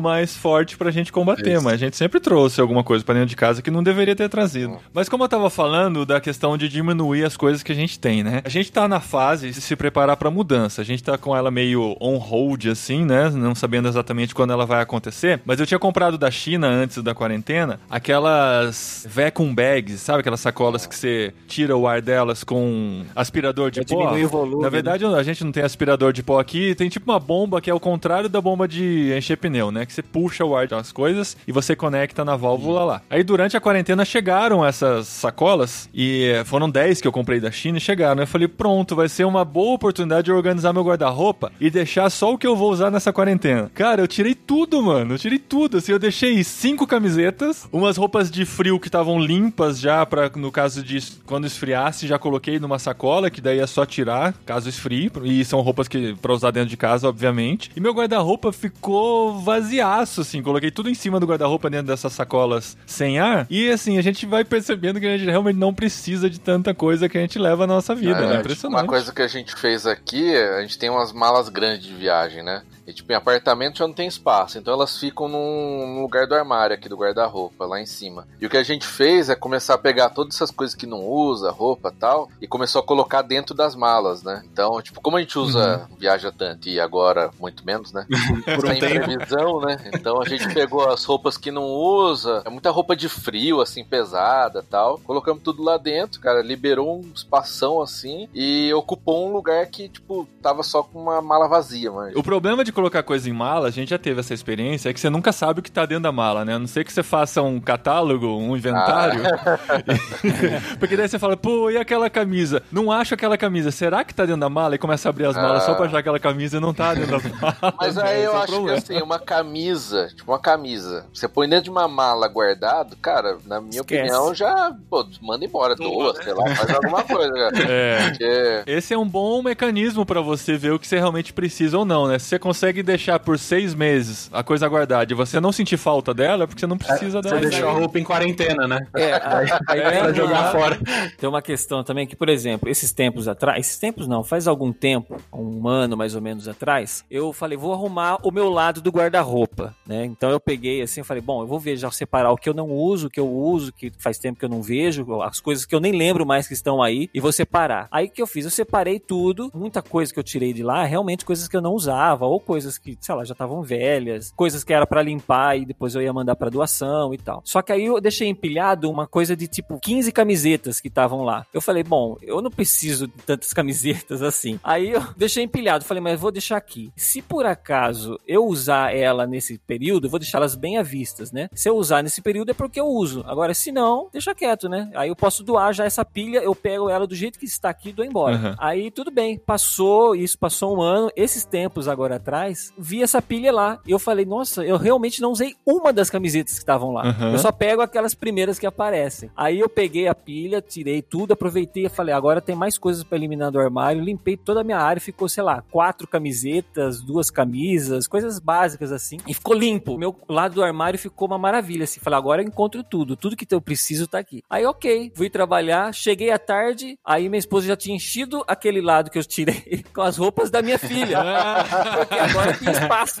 mais 0.00 0.36
forte 0.36 0.76
pra 0.76 0.90
gente 0.90 1.12
combater, 1.12 1.54
Isso. 1.54 1.64
mas 1.64 1.74
a 1.74 1.76
gente 1.76 1.96
sempre 1.96 2.20
trouxe 2.20 2.60
alguma 2.60 2.82
coisa 2.84 3.04
pra 3.04 3.14
dentro 3.14 3.28
de 3.28 3.36
casa 3.36 3.62
que 3.62 3.70
não 3.70 3.82
deveria 3.82 4.14
ter 4.16 4.28
trazido. 4.28 4.78
Mas 4.92 5.08
como 5.08 5.24
eu 5.24 5.28
tava 5.28 5.50
falando 5.50 6.04
da 6.06 6.20
questão 6.20 6.56
de 6.56 6.68
diminuir 6.68 7.24
as 7.24 7.36
coisas 7.36 7.62
que 7.62 7.72
a 7.72 7.74
gente 7.74 7.98
tem, 7.98 8.22
né? 8.22 8.40
A 8.44 8.48
gente 8.48 8.70
tá 8.72 8.86
na 8.88 9.00
fase 9.00 9.50
de 9.50 9.60
se 9.60 9.76
preparar 9.76 10.16
pra 10.16 10.30
mudança. 10.30 10.82
A 10.82 10.84
gente 10.84 11.02
tá 11.02 11.16
com 11.18 11.36
ela 11.36 11.50
meio 11.50 11.96
on 12.00 12.16
hold 12.16 12.66
assim, 12.66 13.04
né? 13.04 13.30
Não 13.30 13.54
sabendo 13.54 13.88
exatamente 13.88 14.34
quando 14.34 14.52
ela 14.52 14.66
vai 14.66 14.80
acontecer, 14.82 15.40
mas 15.44 15.60
eu 15.60 15.66
tinha 15.66 15.78
comprado 15.78 16.16
da 16.18 16.30
China 16.30 16.66
antes 16.68 17.02
da 17.02 17.14
quarentena 17.14 17.80
aquelas 17.90 19.06
vacuum 19.10 19.54
bags, 19.54 20.00
sabe 20.00 20.20
aquelas 20.20 20.40
sacolas 20.40 20.86
que 20.86 20.94
você 20.94 21.32
tira 21.46 21.76
o 21.76 21.86
ar 21.86 22.00
delas 22.00 22.44
com 22.44 23.02
aspirador 23.14 23.70
de 23.70 23.84
Pra 23.84 23.96
pó? 23.96 24.26
volume, 24.26 24.56
Na 24.56 24.62
né? 24.64 24.70
verdade, 24.70 25.04
a 25.04 25.22
gente 25.22 25.44
não 25.44 25.52
tem 25.52 25.62
aspirador 25.62 26.12
de 26.12 26.22
pó 26.22 26.38
aqui, 26.40 26.74
tem 26.74 26.88
tipo 26.88 27.10
uma 27.10 27.20
bomba 27.20 27.60
que 27.60 27.70
é 27.70 27.74
o 27.74 27.80
contrário 27.80 28.28
da 28.28 28.40
bomba 28.40 28.66
de 28.66 29.12
encher 29.24 29.36
pneu, 29.36 29.70
né? 29.70 29.86
Que 29.86 29.92
você 29.92 30.02
puxa 30.02 30.44
o 30.44 30.54
ar 30.54 30.68
das 30.68 30.92
coisas 30.92 31.36
e 31.46 31.52
você 31.52 31.74
conecta 31.74 32.24
na 32.24 32.36
válvula 32.36 32.84
lá. 32.84 33.02
Aí 33.08 33.22
durante 33.24 33.56
a 33.56 33.60
quarentena 33.60 34.04
chegaram 34.04 34.64
essas 34.64 35.08
sacolas 35.08 35.88
e 35.94 36.32
foram 36.44 36.68
10 36.70 37.00
que 37.00 37.08
eu 37.08 37.12
comprei 37.12 37.40
da 37.40 37.50
China 37.50 37.78
e 37.78 37.80
chegaram. 37.80 38.22
Eu 38.22 38.26
falei, 38.26 38.48
pronto, 38.48 38.94
vai 38.94 39.08
ser 39.08 39.24
uma 39.24 39.44
boa 39.44 39.74
oportunidade 39.74 40.26
de 40.26 40.32
organizar 40.32 40.72
meu 40.72 40.84
guarda-roupa 40.84 41.50
e 41.60 41.70
deixar 41.70 42.10
só 42.10 42.32
o 42.32 42.38
que 42.38 42.46
eu 42.46 42.54
vou 42.54 42.70
usar 42.70 42.90
nessa 42.90 43.12
quarentena. 43.12 43.70
Cara, 43.74 44.02
eu 44.02 44.08
tirei 44.08 44.34
tudo, 44.34 44.82
mano. 44.82 45.14
Eu 45.14 45.18
tirei 45.18 45.38
tudo. 45.38 45.78
Assim, 45.78 45.92
eu 45.92 45.98
deixei 45.98 46.42
cinco 46.44 46.86
camisetas, 46.86 47.68
umas 47.72 47.96
roupas 47.96 48.30
de 48.30 48.44
frio 48.44 48.78
que 48.78 48.88
estavam 48.88 49.18
limpas 49.18 49.80
já 49.80 50.04
para 50.04 50.30
no 50.36 50.50
caso 50.52 50.82
de 50.82 50.98
quando 51.24 51.46
esfriasse, 51.46 52.06
já 52.06 52.18
coloquei 52.18 52.58
numa 52.58 52.78
sacola, 52.78 53.30
que 53.30 53.40
daí 53.40 53.58
é 53.58 53.66
só 53.66 53.86
tirar, 53.86 54.34
caso 54.44 54.68
esfrie, 54.68 55.10
e 55.22 55.44
são 55.44 55.60
roupas 55.60 55.88
que 55.88 56.14
para 56.20 56.32
usar 56.32 56.50
dentro 56.50 56.68
de 56.68 56.76
casa, 56.76 57.08
obviamente. 57.08 57.70
E 57.76 57.80
meu 57.80 57.92
guarda-roupa 57.92 58.52
ficou 58.52 59.13
vaziaço, 59.40 60.20
assim, 60.20 60.42
coloquei 60.42 60.70
tudo 60.70 60.88
em 60.88 60.94
cima 60.94 61.18
do 61.20 61.26
guarda-roupa 61.26 61.70
dentro 61.70 61.86
dessas 61.86 62.12
sacolas 62.12 62.76
sem 62.86 63.18
ar. 63.18 63.46
E 63.50 63.70
assim, 63.70 63.98
a 63.98 64.02
gente 64.02 64.26
vai 64.26 64.44
percebendo 64.44 65.00
que 65.00 65.06
a 65.06 65.16
gente 65.16 65.28
realmente 65.28 65.56
não 65.56 65.72
precisa 65.72 66.28
de 66.28 66.38
tanta 66.38 66.74
coisa 66.74 67.08
que 67.08 67.18
a 67.18 67.20
gente 67.20 67.38
leva 67.38 67.66
na 67.66 67.74
nossa 67.74 67.94
vida, 67.94 68.18
É, 68.18 68.28
né? 68.28 68.36
Impressionante. 68.40 68.82
Uma 68.82 68.88
coisa 68.88 69.12
que 69.12 69.22
a 69.22 69.28
gente 69.28 69.54
fez 69.54 69.86
aqui, 69.86 70.34
a 70.36 70.60
gente 70.62 70.78
tem 70.78 70.90
umas 70.90 71.12
malas 71.12 71.48
grandes 71.48 71.86
de 71.86 71.94
viagem, 71.94 72.42
né? 72.42 72.62
E 72.86 72.92
tipo, 72.92 73.12
em 73.12 73.16
apartamento 73.16 73.78
já 73.78 73.86
não 73.86 73.94
tem 73.94 74.06
espaço, 74.06 74.58
então 74.58 74.74
elas 74.74 74.98
ficam 74.98 75.28
num, 75.28 76.02
lugar 76.02 76.26
do 76.26 76.34
armário 76.34 76.74
aqui 76.74 76.88
do 76.88 76.96
guarda-roupa, 76.96 77.64
lá 77.66 77.80
em 77.80 77.86
cima. 77.86 78.26
E 78.40 78.46
o 78.46 78.50
que 78.50 78.56
a 78.56 78.62
gente 78.62 78.86
fez 78.86 79.30
é 79.30 79.34
começar 79.34 79.74
a 79.74 79.78
pegar 79.78 80.10
todas 80.10 80.34
essas 80.34 80.50
coisas 80.50 80.76
que 80.76 80.86
não 80.86 81.04
usa, 81.06 81.50
roupa 81.50 81.92
e 81.94 81.98
tal, 81.98 82.28
e 82.40 82.46
começou 82.46 82.80
a 82.80 82.84
colocar 82.84 83.22
dentro 83.22 83.54
das 83.54 83.74
malas, 83.74 84.22
né? 84.22 84.42
Então, 84.50 84.80
tipo, 84.82 85.00
como 85.00 85.16
a 85.16 85.20
gente 85.20 85.38
usa, 85.38 85.88
viaja 85.98 86.30
tanto 86.30 86.68
e 86.68 86.78
agora 86.78 87.30
muito 87.40 87.64
menos, 87.64 87.92
né? 87.92 88.06
Por 88.56 88.66
um 88.66 88.78
previsão, 88.78 89.60
né? 89.60 89.76
Então 89.92 90.20
a 90.20 90.28
gente 90.28 90.52
pegou 90.52 90.88
as 90.88 91.04
roupas 91.04 91.36
que 91.36 91.50
não 91.50 91.64
usa, 91.64 92.42
é 92.44 92.50
muita 92.50 92.70
roupa 92.70 92.94
de 92.94 93.08
frio, 93.08 93.60
assim, 93.60 93.84
pesada 93.84 94.62
tal. 94.62 94.98
Colocamos 94.98 95.42
tudo 95.42 95.62
lá 95.62 95.76
dentro, 95.76 96.20
cara, 96.20 96.42
liberou 96.42 96.98
um 96.98 97.12
espação 97.14 97.80
assim 97.80 98.28
e 98.34 98.72
ocupou 98.74 99.28
um 99.28 99.32
lugar 99.32 99.66
que, 99.66 99.88
tipo, 99.88 100.28
tava 100.42 100.62
só 100.62 100.82
com 100.82 101.00
uma 101.00 101.22
mala 101.22 101.48
vazia, 101.48 101.90
mano. 101.90 102.12
O 102.16 102.22
problema 102.22 102.64
de 102.64 102.72
colocar 102.74 103.02
coisa 103.02 103.28
em 103.28 103.32
mala, 103.32 103.68
a 103.68 103.70
gente 103.70 103.90
já 103.90 103.98
teve 103.98 104.20
essa 104.20 104.34
experiência, 104.34 104.88
é 104.90 104.92
que 104.92 105.00
você 105.00 105.08
nunca 105.08 105.32
sabe 105.32 105.60
o 105.60 105.62
que 105.62 105.70
tá 105.70 105.86
dentro 105.86 106.02
da 106.04 106.12
mala, 106.12 106.44
né? 106.44 106.54
A 106.54 106.58
não 106.58 106.66
ser 106.66 106.84
que 106.84 106.92
você 106.92 107.02
faça 107.02 107.40
um 107.42 107.60
catálogo, 107.60 108.26
um 108.36 108.56
inventário. 108.56 109.22
Porque 110.78 110.96
daí 110.96 111.08
você 111.08 111.18
fala, 111.18 111.36
pô, 111.36 111.70
e 111.70 111.76
aquela 111.76 112.08
camisa? 112.10 112.62
Não 112.70 112.90
acho 112.90 113.14
aquela 113.14 113.36
camisa. 113.38 113.70
Será 113.70 114.04
que 114.04 114.14
tá 114.14 114.24
dentro 114.24 114.40
da 114.40 114.48
mala? 114.48 114.74
E 114.74 114.78
começa 114.78 115.08
a 115.08 115.10
abrir 115.10 115.26
as 115.26 115.36
malas 115.36 115.62
Ah. 115.62 115.66
só 115.66 115.74
pra 115.74 115.86
achar 115.86 115.98
aquela 115.98 116.18
camisa 116.18 116.56
e 116.56 116.60
não 116.60 116.74
tá 116.74 116.94
dentro 116.94 117.18
da 117.18 117.28
mala. 117.40 117.74
Mas 117.78 117.96
né? 117.96 118.02
aí 118.04 118.22
eu 118.24 118.32
é 118.32 118.36
acho 118.36 118.46
que 118.46 118.52
problema. 118.52 118.78
assim, 118.78 119.00
uma 119.02 119.18
camisa, 119.18 120.08
tipo 120.14 120.32
uma 120.32 120.38
camisa, 120.38 121.06
você 121.12 121.28
põe 121.28 121.48
dentro 121.48 121.64
de 121.64 121.70
uma 121.70 121.86
mala 121.88 122.26
guardado, 122.28 122.96
cara, 122.96 123.38
na 123.46 123.60
minha 123.60 123.80
Esquece. 123.80 124.02
opinião, 124.02 124.34
já, 124.34 124.74
pô, 124.90 125.06
manda 125.22 125.44
embora, 125.44 125.74
Doa, 125.74 125.88
doa, 125.88 126.12
né? 126.14 126.22
sei 126.22 126.32
lá, 126.34 126.54
faz 126.56 126.70
alguma 126.70 127.02
coisa, 127.02 127.32
cara. 127.32 127.54
É. 127.74 128.08
Porque 128.10 128.62
Esse 128.66 128.94
é 128.94 128.98
um 128.98 129.08
bom 129.08 129.42
mecanismo 129.42 130.04
pra 130.04 130.20
você 130.20 130.56
ver 130.56 130.72
o 130.72 130.78
que 130.78 130.86
você 130.86 130.96
realmente 130.96 131.32
precisa 131.32 131.78
ou 131.78 131.84
não, 131.84 132.06
né? 132.06 132.18
Se 132.18 132.26
você 132.26 132.38
consegue 132.38 132.63
deixar 132.72 133.18
por 133.18 133.38
seis 133.38 133.74
meses 133.74 134.28
a 134.32 134.42
coisa 134.42 134.68
guardada 134.68 135.12
e 135.12 135.16
você 135.16 135.40
não 135.40 135.52
sentir 135.52 135.76
falta 135.76 136.12
dela, 136.14 136.44
é 136.44 136.46
porque 136.46 136.60
você 136.60 136.66
não 136.66 136.78
precisa 136.78 137.20
Você 137.22 137.28
dela. 137.28 137.40
deixou 137.40 137.68
a 137.68 137.72
roupa 137.72 137.98
em 137.98 138.04
quarentena, 138.04 138.66
né? 138.66 138.80
É, 138.96 139.12
aí, 139.24 139.48
aí 139.68 139.80
É, 139.80 140.00
pra 140.00 140.12
jogar 140.12 140.52
fora. 140.52 140.78
tem 141.18 141.28
uma 141.28 141.42
questão 141.42 141.82
também 141.84 142.06
que, 142.06 142.16
por 142.16 142.28
exemplo, 142.28 142.68
esses 142.68 142.92
tempos 142.92 143.28
atrás, 143.28 143.58
esses 143.66 143.78
tempos 143.78 144.06
não, 144.06 144.22
faz 144.24 144.46
algum 144.46 144.72
tempo, 144.72 145.16
um 145.32 145.66
ano 145.68 145.96
mais 145.96 146.14
ou 146.14 146.20
menos 146.22 146.48
atrás, 146.48 147.04
eu 147.10 147.32
falei, 147.32 147.56
vou 147.58 147.72
arrumar 147.72 148.18
o 148.22 148.30
meu 148.30 148.48
lado 148.48 148.80
do 148.80 148.90
guarda-roupa, 148.90 149.74
né? 149.86 150.04
Então 150.04 150.30
eu 150.30 150.40
peguei 150.40 150.82
assim, 150.82 151.00
eu 151.00 151.04
falei, 151.04 151.22
bom, 151.22 151.42
eu 151.42 151.46
vou 151.46 151.58
ver 151.58 151.76
já 151.76 151.90
separar 151.90 152.30
o 152.32 152.36
que 152.36 152.48
eu 152.48 152.54
não 152.54 152.70
uso, 152.70 153.06
o 153.06 153.10
que 153.10 153.20
eu 153.20 153.28
uso, 153.30 153.72
que 153.72 153.92
faz 153.98 154.18
tempo 154.18 154.38
que 154.38 154.44
eu 154.44 154.48
não 154.48 154.62
vejo, 154.62 155.20
as 155.22 155.40
coisas 155.40 155.64
que 155.64 155.74
eu 155.74 155.80
nem 155.80 155.92
lembro 155.92 156.24
mais 156.26 156.46
que 156.46 156.54
estão 156.54 156.82
aí, 156.82 157.08
e 157.12 157.20
vou 157.20 157.32
separar. 157.32 157.88
Aí 157.90 158.06
o 158.06 158.10
que 158.10 158.22
eu 158.22 158.26
fiz? 158.26 158.44
Eu 158.44 158.50
separei 158.50 158.98
tudo, 158.98 159.50
muita 159.54 159.82
coisa 159.82 160.12
que 160.12 160.18
eu 160.18 160.22
tirei 160.24 160.52
de 160.52 160.62
lá, 160.62 160.84
realmente 160.84 161.24
coisas 161.24 161.48
que 161.48 161.56
eu 161.56 161.60
não 161.62 161.72
usava, 161.72 162.24
ou 162.26 162.40
coisas 162.40 162.53
que, 162.78 162.96
sei 163.00 163.14
lá, 163.14 163.24
já 163.24 163.32
estavam 163.32 163.62
velhas, 163.62 164.32
coisas 164.36 164.62
que 164.62 164.72
era 164.72 164.86
pra 164.86 165.02
limpar 165.02 165.58
e 165.58 165.64
depois 165.64 165.94
eu 165.94 166.02
ia 166.02 166.12
mandar 166.12 166.36
pra 166.36 166.50
doação 166.50 167.12
e 167.12 167.18
tal. 167.18 167.42
Só 167.44 167.62
que 167.62 167.72
aí 167.72 167.86
eu 167.86 168.00
deixei 168.00 168.28
empilhado 168.28 168.90
uma 168.90 169.06
coisa 169.06 169.36
de 169.36 169.46
tipo 169.46 169.78
15 169.80 170.12
camisetas 170.12 170.80
que 170.80 170.88
estavam 170.88 171.22
lá. 171.22 171.46
Eu 171.52 171.60
falei, 171.60 171.82
bom, 171.82 172.16
eu 172.22 172.40
não 172.40 172.50
preciso 172.50 173.06
de 173.06 173.14
tantas 173.22 173.52
camisetas 173.54 174.22
assim. 174.22 174.58
Aí 174.62 174.90
eu 174.90 175.02
deixei 175.16 175.44
empilhado, 175.44 175.84
falei, 175.84 176.02
mas 176.02 176.20
vou 176.20 176.30
deixar 176.30 176.56
aqui. 176.56 176.92
Se 176.96 177.20
por 177.20 177.46
acaso 177.46 178.18
eu 178.26 178.44
usar 178.46 178.94
ela 178.94 179.26
nesse 179.26 179.58
período, 179.58 180.06
eu 180.06 180.10
vou 180.10 180.18
deixá-las 180.18 180.54
bem 180.54 180.78
à 180.78 180.82
vistas, 180.82 181.32
né? 181.32 181.48
Se 181.52 181.68
eu 181.68 181.76
usar 181.76 182.02
nesse 182.02 182.20
período 182.22 182.50
é 182.50 182.54
porque 182.54 182.80
eu 182.80 182.86
uso. 182.86 183.24
Agora, 183.26 183.54
se 183.54 183.72
não, 183.72 184.08
deixa 184.12 184.34
quieto, 184.34 184.68
né? 184.68 184.90
Aí 184.94 185.08
eu 185.08 185.16
posso 185.16 185.42
doar 185.42 185.72
já 185.72 185.84
essa 185.84 186.04
pilha, 186.04 186.38
eu 186.38 186.54
pego 186.54 186.88
ela 186.88 187.06
do 187.06 187.14
jeito 187.14 187.38
que 187.38 187.44
está 187.44 187.70
aqui 187.70 187.90
e 187.90 187.92
dou 187.92 188.04
embora. 188.04 188.36
Uhum. 188.36 188.54
Aí 188.58 188.90
tudo 188.90 189.10
bem, 189.10 189.38
passou, 189.38 190.14
isso 190.14 190.38
passou 190.38 190.76
um 190.76 190.82
ano. 190.82 191.10
Esses 191.16 191.44
tempos 191.44 191.88
agora 191.88 192.16
atrás, 192.16 192.43
atrás, 192.44 192.72
vi 192.76 193.02
essa 193.02 193.20
pilha 193.22 193.52
lá. 193.52 193.78
E 193.86 193.90
eu 193.90 193.98
falei, 193.98 194.24
nossa, 194.24 194.64
eu 194.64 194.76
realmente 194.76 195.20
não 195.20 195.30
usei 195.30 195.54
uma 195.64 195.92
das 195.92 196.10
camisetas 196.10 196.54
que 196.54 196.58
estavam 196.58 196.92
lá. 196.92 197.06
Uhum. 197.06 197.32
Eu 197.32 197.38
só 197.38 197.50
pego 197.50 197.82
aquelas 197.82 198.14
primeiras 198.14 198.58
que 198.58 198.66
aparecem. 198.66 199.30
Aí 199.36 199.60
eu 199.60 199.68
peguei 199.68 200.06
a 200.06 200.14
pilha, 200.14 200.60
tirei 200.60 201.02
tudo, 201.02 201.32
aproveitei 201.32 201.86
e 201.86 201.88
falei, 201.88 202.14
agora 202.14 202.40
tem 202.40 202.54
mais 202.54 202.78
coisas 202.78 203.02
pra 203.02 203.16
eliminar 203.16 203.50
do 203.50 203.58
armário. 203.58 204.02
Limpei 204.02 204.36
toda 204.36 204.60
a 204.60 204.64
minha 204.64 204.78
área, 204.78 205.00
ficou, 205.00 205.28
sei 205.28 205.42
lá, 205.42 205.62
quatro 205.70 206.06
camisetas, 206.06 207.00
duas 207.00 207.30
camisas, 207.30 208.06
coisas 208.06 208.38
básicas 208.38 208.92
assim. 208.92 209.16
E 209.26 209.34
ficou 209.34 209.54
limpo. 209.54 209.96
Meu 209.98 210.14
lado 210.28 210.54
do 210.54 210.62
armário 210.62 210.98
ficou 210.98 211.26
uma 211.26 211.38
maravilha, 211.38 211.84
assim. 211.84 212.00
Falei, 212.00 212.18
agora 212.18 212.42
eu 212.42 212.46
encontro 212.46 212.82
tudo. 212.82 213.16
Tudo 213.16 213.36
que 213.36 213.46
eu 213.52 213.60
preciso 213.60 214.06
tá 214.06 214.18
aqui. 214.18 214.42
Aí, 214.48 214.64
ok, 214.66 215.12
fui 215.14 215.30
trabalhar, 215.30 215.92
cheguei 215.92 216.30
à 216.30 216.38
tarde, 216.38 216.98
aí 217.04 217.28
minha 217.28 217.38
esposa 217.38 217.66
já 217.66 217.76
tinha 217.76 217.96
enchido 217.96 218.44
aquele 218.46 218.80
lado 218.80 219.10
que 219.10 219.18
eu 219.18 219.24
tirei 219.24 219.84
com 219.94 220.02
as 220.02 220.16
roupas 220.16 220.50
da 220.50 220.60
minha 220.62 220.78
filha. 220.78 221.18
Porque 221.96 222.18
agora 222.34 222.52
tem 222.54 222.70
espaço. 222.70 223.20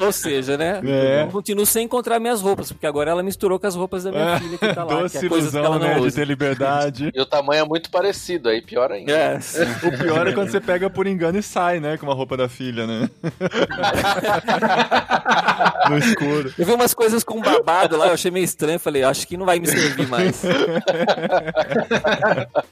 Ou 0.00 0.12
seja, 0.12 0.56
né? 0.56 0.80
É. 0.84 1.22
Eu 1.22 1.28
continuo 1.28 1.66
sem 1.66 1.84
encontrar 1.84 2.18
minhas 2.18 2.40
roupas, 2.40 2.72
porque 2.72 2.86
agora 2.86 3.10
ela 3.10 3.22
misturou 3.22 3.58
com 3.58 3.66
as 3.66 3.74
roupas 3.74 4.04
da 4.04 4.10
minha 4.10 4.38
filha 4.38 4.58
que 4.58 4.74
tá 4.74 4.84
lá. 4.84 5.02
Doce 5.02 5.18
que 5.18 5.24
é 5.24 5.28
ilusão, 5.28 5.64
ela 5.64 5.78
não 5.78 5.86
né, 5.86 5.94
de 5.94 6.00
usa. 6.00 6.16
ter 6.16 6.26
liberdade. 6.26 7.10
E 7.14 7.20
o 7.20 7.26
tamanho 7.26 7.62
é 7.62 7.68
muito 7.68 7.90
parecido, 7.90 8.48
aí 8.48 8.62
pior 8.62 8.90
ainda. 8.90 9.12
É. 9.12 9.38
O 9.84 9.98
pior 9.98 10.26
é 10.26 10.32
quando 10.32 10.50
você 10.50 10.60
pega 10.60 10.88
por 10.88 11.06
engano 11.06 11.38
e 11.38 11.42
sai, 11.42 11.80
né, 11.80 11.96
com 11.96 12.06
uma 12.06 12.14
roupa 12.14 12.36
da 12.36 12.48
filha, 12.48 12.86
né? 12.86 13.10
no 15.88 15.98
escuro. 15.98 16.52
Eu 16.58 16.66
vi 16.66 16.72
umas 16.72 16.94
coisas 16.94 17.24
com 17.24 17.40
babado 17.40 17.96
lá, 17.96 18.08
eu 18.08 18.14
achei 18.14 18.30
meio 18.30 18.44
estranho, 18.44 18.78
falei, 18.78 19.02
acho 19.02 19.26
que 19.26 19.36
não 19.36 19.46
vai 19.46 19.58
me 19.58 19.66
servir 19.66 20.06
mais. 20.08 20.42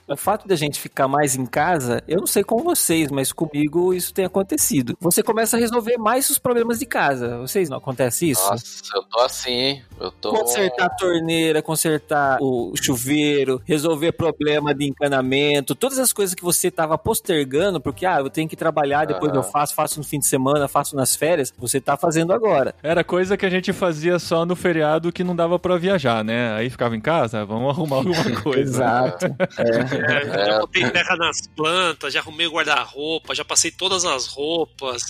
o 0.06 0.16
fato 0.16 0.46
da 0.46 0.56
gente 0.56 0.80
ficar 0.80 1.08
mais 1.08 1.36
em 1.36 1.46
casa, 1.46 2.02
eu 2.06 2.20
não 2.20 2.26
sei 2.26 2.44
com 2.44 2.62
vocês, 2.62 3.10
mas 3.10 3.32
comigo 3.32 3.94
isso 3.94 4.12
tem 4.12 4.26
acontecido. 4.30 4.96
Você 5.00 5.22
começa 5.22 5.56
a 5.56 5.60
resolver 5.60 5.98
mais 5.98 6.30
os 6.30 6.38
problemas 6.38 6.78
de 6.78 6.86
casa. 6.86 7.38
Vocês 7.38 7.68
não 7.68 7.78
acontece 7.78 8.30
isso? 8.30 8.48
Nossa, 8.48 8.82
eu 8.94 9.02
tô 9.02 9.20
assim, 9.20 9.50
hein? 9.52 9.84
Eu 10.00 10.10
tô. 10.10 10.30
Consertar 10.32 10.86
a 10.86 10.90
torneira, 10.90 11.60
consertar 11.60 12.38
o 12.40 12.72
chuveiro, 12.76 13.60
resolver 13.66 14.12
problema 14.12 14.74
de 14.74 14.86
encanamento, 14.86 15.74
todas 15.74 15.98
as 15.98 16.12
coisas 16.12 16.34
que 16.34 16.42
você 16.42 16.68
estava 16.68 16.96
postergando, 16.96 17.80
porque 17.80 18.06
ah, 18.06 18.20
eu 18.20 18.30
tenho 18.30 18.48
que 18.48 18.56
trabalhar, 18.56 19.04
depois 19.04 19.34
eu 19.34 19.42
faço, 19.42 19.74
faço 19.74 19.98
no 19.98 20.04
fim 20.04 20.18
de 20.18 20.26
semana, 20.26 20.68
faço 20.68 20.96
nas 20.96 21.14
férias, 21.16 21.52
você 21.58 21.80
tá 21.80 21.96
fazendo 21.96 22.32
agora. 22.32 22.74
Era 22.82 23.04
coisa 23.04 23.36
que 23.36 23.44
a 23.44 23.50
gente 23.50 23.72
fazia 23.72 24.18
só 24.18 24.46
no 24.46 24.56
feriado 24.56 25.12
que 25.12 25.24
não 25.24 25.34
dava 25.36 25.58
pra 25.58 25.76
viajar, 25.76 26.24
né? 26.24 26.54
Aí 26.54 26.70
ficava 26.70 26.96
em 26.96 27.00
casa, 27.00 27.44
vamos 27.44 27.70
arrumar 27.70 27.96
alguma 28.08 28.42
coisa. 28.42 28.60
Exato. 28.60 29.26
É, 29.60 30.46
Já 30.46 30.58
botei 30.60 30.88
terra 30.90 31.16
nas 31.16 31.46
plantas, 31.54 32.12
já 32.12 32.20
arrumei 32.20 32.46
o 32.46 32.52
guarda-roupa, 32.52 33.34
já 33.34 33.44
passei 33.44 33.70
todas 33.70 34.04
as 34.04 34.09
roupas. 34.26 35.04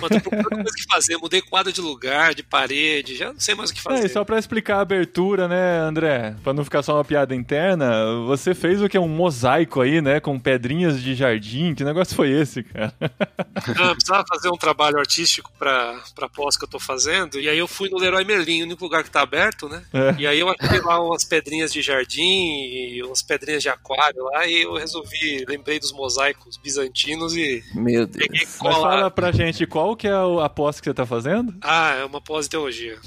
Mas 0.00 0.10
tô 0.10 0.30
procurando 0.30 0.62
coisa 0.62 0.76
que 0.76 0.84
fazer, 0.90 1.16
mudei 1.16 1.40
quadro 1.42 1.72
de 1.72 1.80
lugar, 1.80 2.34
de 2.34 2.42
parede, 2.42 3.16
já 3.16 3.32
não 3.32 3.40
sei 3.40 3.54
mais 3.54 3.70
o 3.70 3.74
que 3.74 3.80
É, 3.80 3.82
fazer. 3.82 4.06
e 4.06 4.08
só 4.08 4.24
pra 4.24 4.38
explicar 4.38 4.76
a 4.78 4.80
abertura, 4.80 5.46
né, 5.48 5.78
André? 5.80 6.34
Pra 6.42 6.52
não 6.52 6.64
ficar 6.64 6.82
só 6.82 6.94
uma 6.94 7.04
piada 7.04 7.34
interna, 7.34 7.90
você 8.26 8.54
fez 8.54 8.80
o 8.82 8.88
que? 8.88 8.98
Um 8.98 9.08
mosaico 9.08 9.80
aí, 9.80 10.00
né? 10.00 10.20
Com 10.20 10.38
pedrinhas 10.38 11.00
de 11.02 11.14
jardim. 11.14 11.74
Que 11.74 11.84
negócio 11.84 12.14
foi 12.16 12.30
esse, 12.30 12.62
cara? 12.62 12.92
Ah, 13.00 13.88
eu 13.88 13.94
precisava 13.94 14.24
fazer 14.28 14.48
um 14.48 14.56
trabalho 14.56 14.98
artístico 14.98 15.50
pra, 15.58 16.00
pra 16.14 16.28
pós 16.28 16.56
que 16.56 16.64
eu 16.64 16.68
tô 16.68 16.78
fazendo, 16.78 17.38
e 17.38 17.48
aí 17.48 17.58
eu 17.58 17.68
fui 17.68 17.88
no 17.90 17.98
Leroy 17.98 18.24
Merlin, 18.24 18.62
o 18.62 18.64
único 18.66 18.84
lugar 18.84 19.02
que 19.04 19.10
tá 19.10 19.20
aberto, 19.22 19.68
né? 19.68 19.82
É. 19.92 20.14
E 20.20 20.26
aí 20.26 20.40
eu 20.40 20.48
achei 20.48 20.80
lá 20.80 21.00
umas 21.02 21.24
pedrinhas 21.24 21.72
de 21.72 21.82
jardim 21.82 22.22
e 22.22 23.02
umas 23.04 23.22
pedrinhas 23.22 23.62
de 23.62 23.68
aquário 23.68 24.22
lá, 24.24 24.46
e 24.46 24.62
eu 24.62 24.74
resolvi, 24.74 25.44
lembrei 25.48 25.78
dos 25.78 25.92
mosaicos 25.92 26.56
bizantinos 26.56 27.36
e 27.36 27.62
Meu 27.74 28.06
Deus. 28.06 28.26
peguei 28.26 28.45
Mas 28.62 28.74
cola. 28.74 28.90
fala 28.90 29.10
pra 29.10 29.32
gente 29.32 29.66
qual 29.66 29.96
que 29.96 30.06
é 30.06 30.12
a 30.12 30.44
aposta 30.44 30.80
que 30.80 30.88
você 30.88 30.94
tá 30.94 31.06
fazendo? 31.06 31.54
Ah, 31.60 31.94
é 31.94 32.04
uma 32.04 32.20
pós-teologia. 32.20 32.98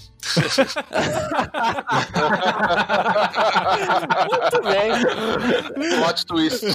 Muito 4.29 4.61
bem. 4.63 4.91
Plot 5.99 6.25
twist. 6.25 6.65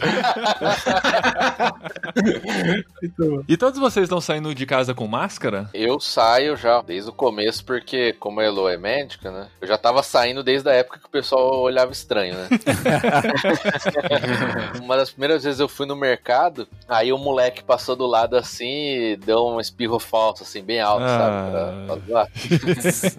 E 3.48 3.56
todos 3.56 3.78
vocês 3.78 4.04
estão 4.04 4.20
saindo 4.20 4.54
de 4.54 4.66
casa 4.66 4.94
com 4.94 5.06
máscara? 5.06 5.68
Eu 5.74 6.00
saio 6.00 6.56
já 6.56 6.80
desde 6.80 7.10
o 7.10 7.12
começo, 7.12 7.64
porque 7.64 8.12
como 8.14 8.40
a 8.40 8.44
Elo 8.44 8.68
é 8.68 8.76
médica, 8.76 9.30
né? 9.30 9.48
Eu 9.60 9.68
já 9.68 9.76
tava 9.78 10.02
saindo 10.02 10.42
desde 10.42 10.68
a 10.68 10.72
época 10.72 10.98
que 10.98 11.06
o 11.06 11.10
pessoal 11.10 11.60
olhava 11.60 11.92
estranho, 11.92 12.34
né? 12.34 12.48
Uma 14.82 14.96
das 14.96 15.10
primeiras 15.10 15.44
vezes 15.44 15.60
eu 15.60 15.68
fui 15.68 15.86
no 15.86 15.96
mercado, 15.96 16.66
aí 16.88 17.12
o 17.12 17.18
moleque 17.18 17.62
passou 17.62 17.94
do 17.96 18.06
lado 18.06 18.36
assim 18.36 19.12
e 19.12 19.16
deu 19.16 19.46
um 19.46 19.60
espirro 19.60 19.98
falso, 19.98 20.42
assim, 20.42 20.62
bem 20.62 20.80
alto, 20.80 21.04
Ah. 21.04 21.18
sabe? 21.18 21.86
Pra, 21.86 21.96
pra. 22.24 22.28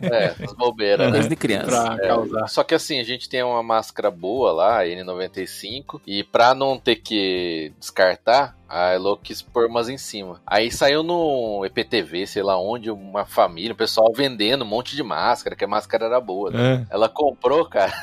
é, 0.15 0.36
as 0.43 0.53
bobeiras, 0.53 1.07
né? 1.07 1.13
Coisa 1.13 1.29
de 1.29 1.36
criança. 1.36 1.65
Pra 1.95 1.98
É, 2.03 2.07
causar. 2.07 2.48
Só 2.48 2.63
que 2.63 2.74
assim, 2.75 3.00
a 3.00 3.03
gente 3.03 3.27
tem 3.29 3.43
uma 3.43 3.62
máscara 3.63 4.10
boa 4.12 4.51
lá, 4.51 4.81
a 4.81 4.86
N95, 4.86 6.01
e 6.05 6.24
pra 6.24 6.53
não 6.53 6.77
ter 6.77 6.95
que 6.98 7.74
descartar, 7.79 8.55
a 8.75 8.94
Elo 8.94 9.17
quis 9.17 9.41
pôr 9.41 9.67
umas 9.67 9.88
em 9.88 9.98
cima. 9.98 10.41
Aí 10.46 10.70
saiu 10.72 11.01
no 11.01 11.63
EPTV, 11.65 12.27
sei 12.27 12.44
lá 12.44 12.60
onde, 12.60 12.91
uma 12.91 13.25
família, 13.25 13.72
o 13.72 13.75
pessoal 13.75 14.12
vendendo 14.13 14.63
um 14.63 14.67
monte 14.67 14.96
de 14.96 15.03
máscara, 15.03 15.55
que 15.55 15.63
a 15.63 15.67
máscara 15.67 16.05
era 16.05 16.20
boa. 16.20 16.51
né? 16.51 16.86
É. 16.89 16.94
Ela 16.96 17.08
comprou, 17.08 17.65
cara, 17.65 17.94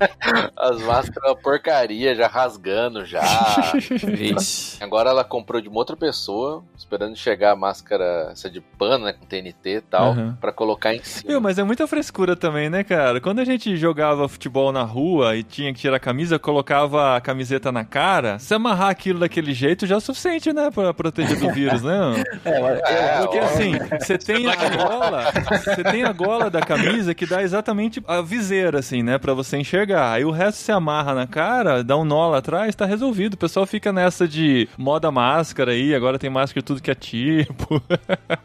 as 0.56 0.80
máscaras 0.82 1.36
porcaria, 1.40 2.14
já 2.14 2.26
rasgando 2.26 3.04
já. 3.04 3.20
Agora 4.80 5.10
ela 5.10 5.24
comprou 5.24 5.60
de 5.60 5.68
uma 5.68 5.78
outra 5.78 5.96
pessoa, 5.96 6.62
esperando 6.76 7.16
chegar 7.16 7.52
a 7.52 7.56
máscara, 7.56 8.30
essa 8.32 8.50
de 8.50 8.60
pano, 8.60 9.04
né, 9.04 9.12
com 9.12 9.24
TNT 9.26 9.76
e 9.76 9.80
tal, 9.80 10.12
Uhum. 10.12 10.34
pra 10.40 10.52
colocar 10.52 10.94
em 10.94 11.02
cima. 11.02 11.30
Viu, 11.30 11.40
mas 11.40 11.58
é 11.58 11.62
muita 11.64 11.86
frescura 11.86 12.36
também, 12.36 12.68
né, 12.70 12.82
cara? 12.84 13.20
Quando 13.20 13.40
a 13.40 13.44
gente 13.44 13.76
jogava 13.76 14.28
futebol 14.28 14.72
na 14.72 14.82
rua 14.82 15.36
e 15.36 15.42
tinha 15.42 15.72
que 15.72 15.80
tirar 15.80 15.96
a 15.96 16.00
camisa, 16.00 16.38
colocava 16.38 17.16
a 17.16 17.20
camiseta 17.20 17.70
na 17.72 17.84
cara, 17.84 18.38
se 18.38 18.54
amarrar 18.54 18.88
aquilo 18.90 19.20
daquele 19.20 19.52
jeito 19.52 19.86
já 19.86 19.96
é 19.96 20.00
suficiente, 20.16 20.52
né? 20.52 20.70
Pra 20.70 20.92
proteger 20.94 21.38
do 21.38 21.50
vírus, 21.52 21.82
né? 21.82 22.24
É, 22.44 22.60
mas- 22.60 22.80
É, 22.86 23.18
Porque 23.20 23.38
ó, 23.38 23.44
assim, 23.44 23.72
você 24.00 24.18
tem 24.18 24.48
a 24.48 24.54
gola, 24.76 25.32
você 25.50 25.84
tem 25.84 26.04
a 26.04 26.12
gola 26.12 26.50
da 26.50 26.60
camisa 26.60 27.14
que 27.14 27.26
dá 27.26 27.42
exatamente 27.42 28.02
a 28.06 28.20
viseira, 28.22 28.78
assim, 28.78 29.02
né? 29.02 29.18
Pra 29.18 29.34
você 29.34 29.56
enxergar. 29.56 30.12
Aí 30.12 30.24
o 30.24 30.30
resto 30.30 30.58
se 30.58 30.70
amarra 30.72 31.14
na 31.14 31.26
cara, 31.26 31.82
dá 31.84 31.96
um 31.96 32.04
nó 32.04 32.28
lá 32.30 32.38
atrás, 32.38 32.74
tá 32.74 32.84
resolvido. 32.86 33.34
O 33.34 33.38
pessoal 33.38 33.66
fica 33.66 33.92
nessa 33.92 34.26
de 34.28 34.68
moda 34.78 35.10
máscara 35.10 35.72
aí, 35.72 35.94
agora 35.94 36.18
tem 36.18 36.30
máscara 36.30 36.60
de 36.60 36.64
tudo 36.64 36.82
que 36.82 36.90
é 36.90 36.94
tipo. 36.94 37.82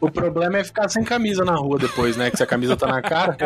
O 0.00 0.10
problema 0.10 0.58
é 0.58 0.64
ficar 0.64 0.88
sem 0.88 1.04
camisa 1.04 1.44
na 1.44 1.54
rua 1.54 1.78
depois, 1.78 2.16
né? 2.16 2.30
Que 2.30 2.36
se 2.36 2.42
a 2.42 2.46
camisa 2.46 2.76
tá 2.76 2.86
na 2.86 3.00
cara. 3.02 3.36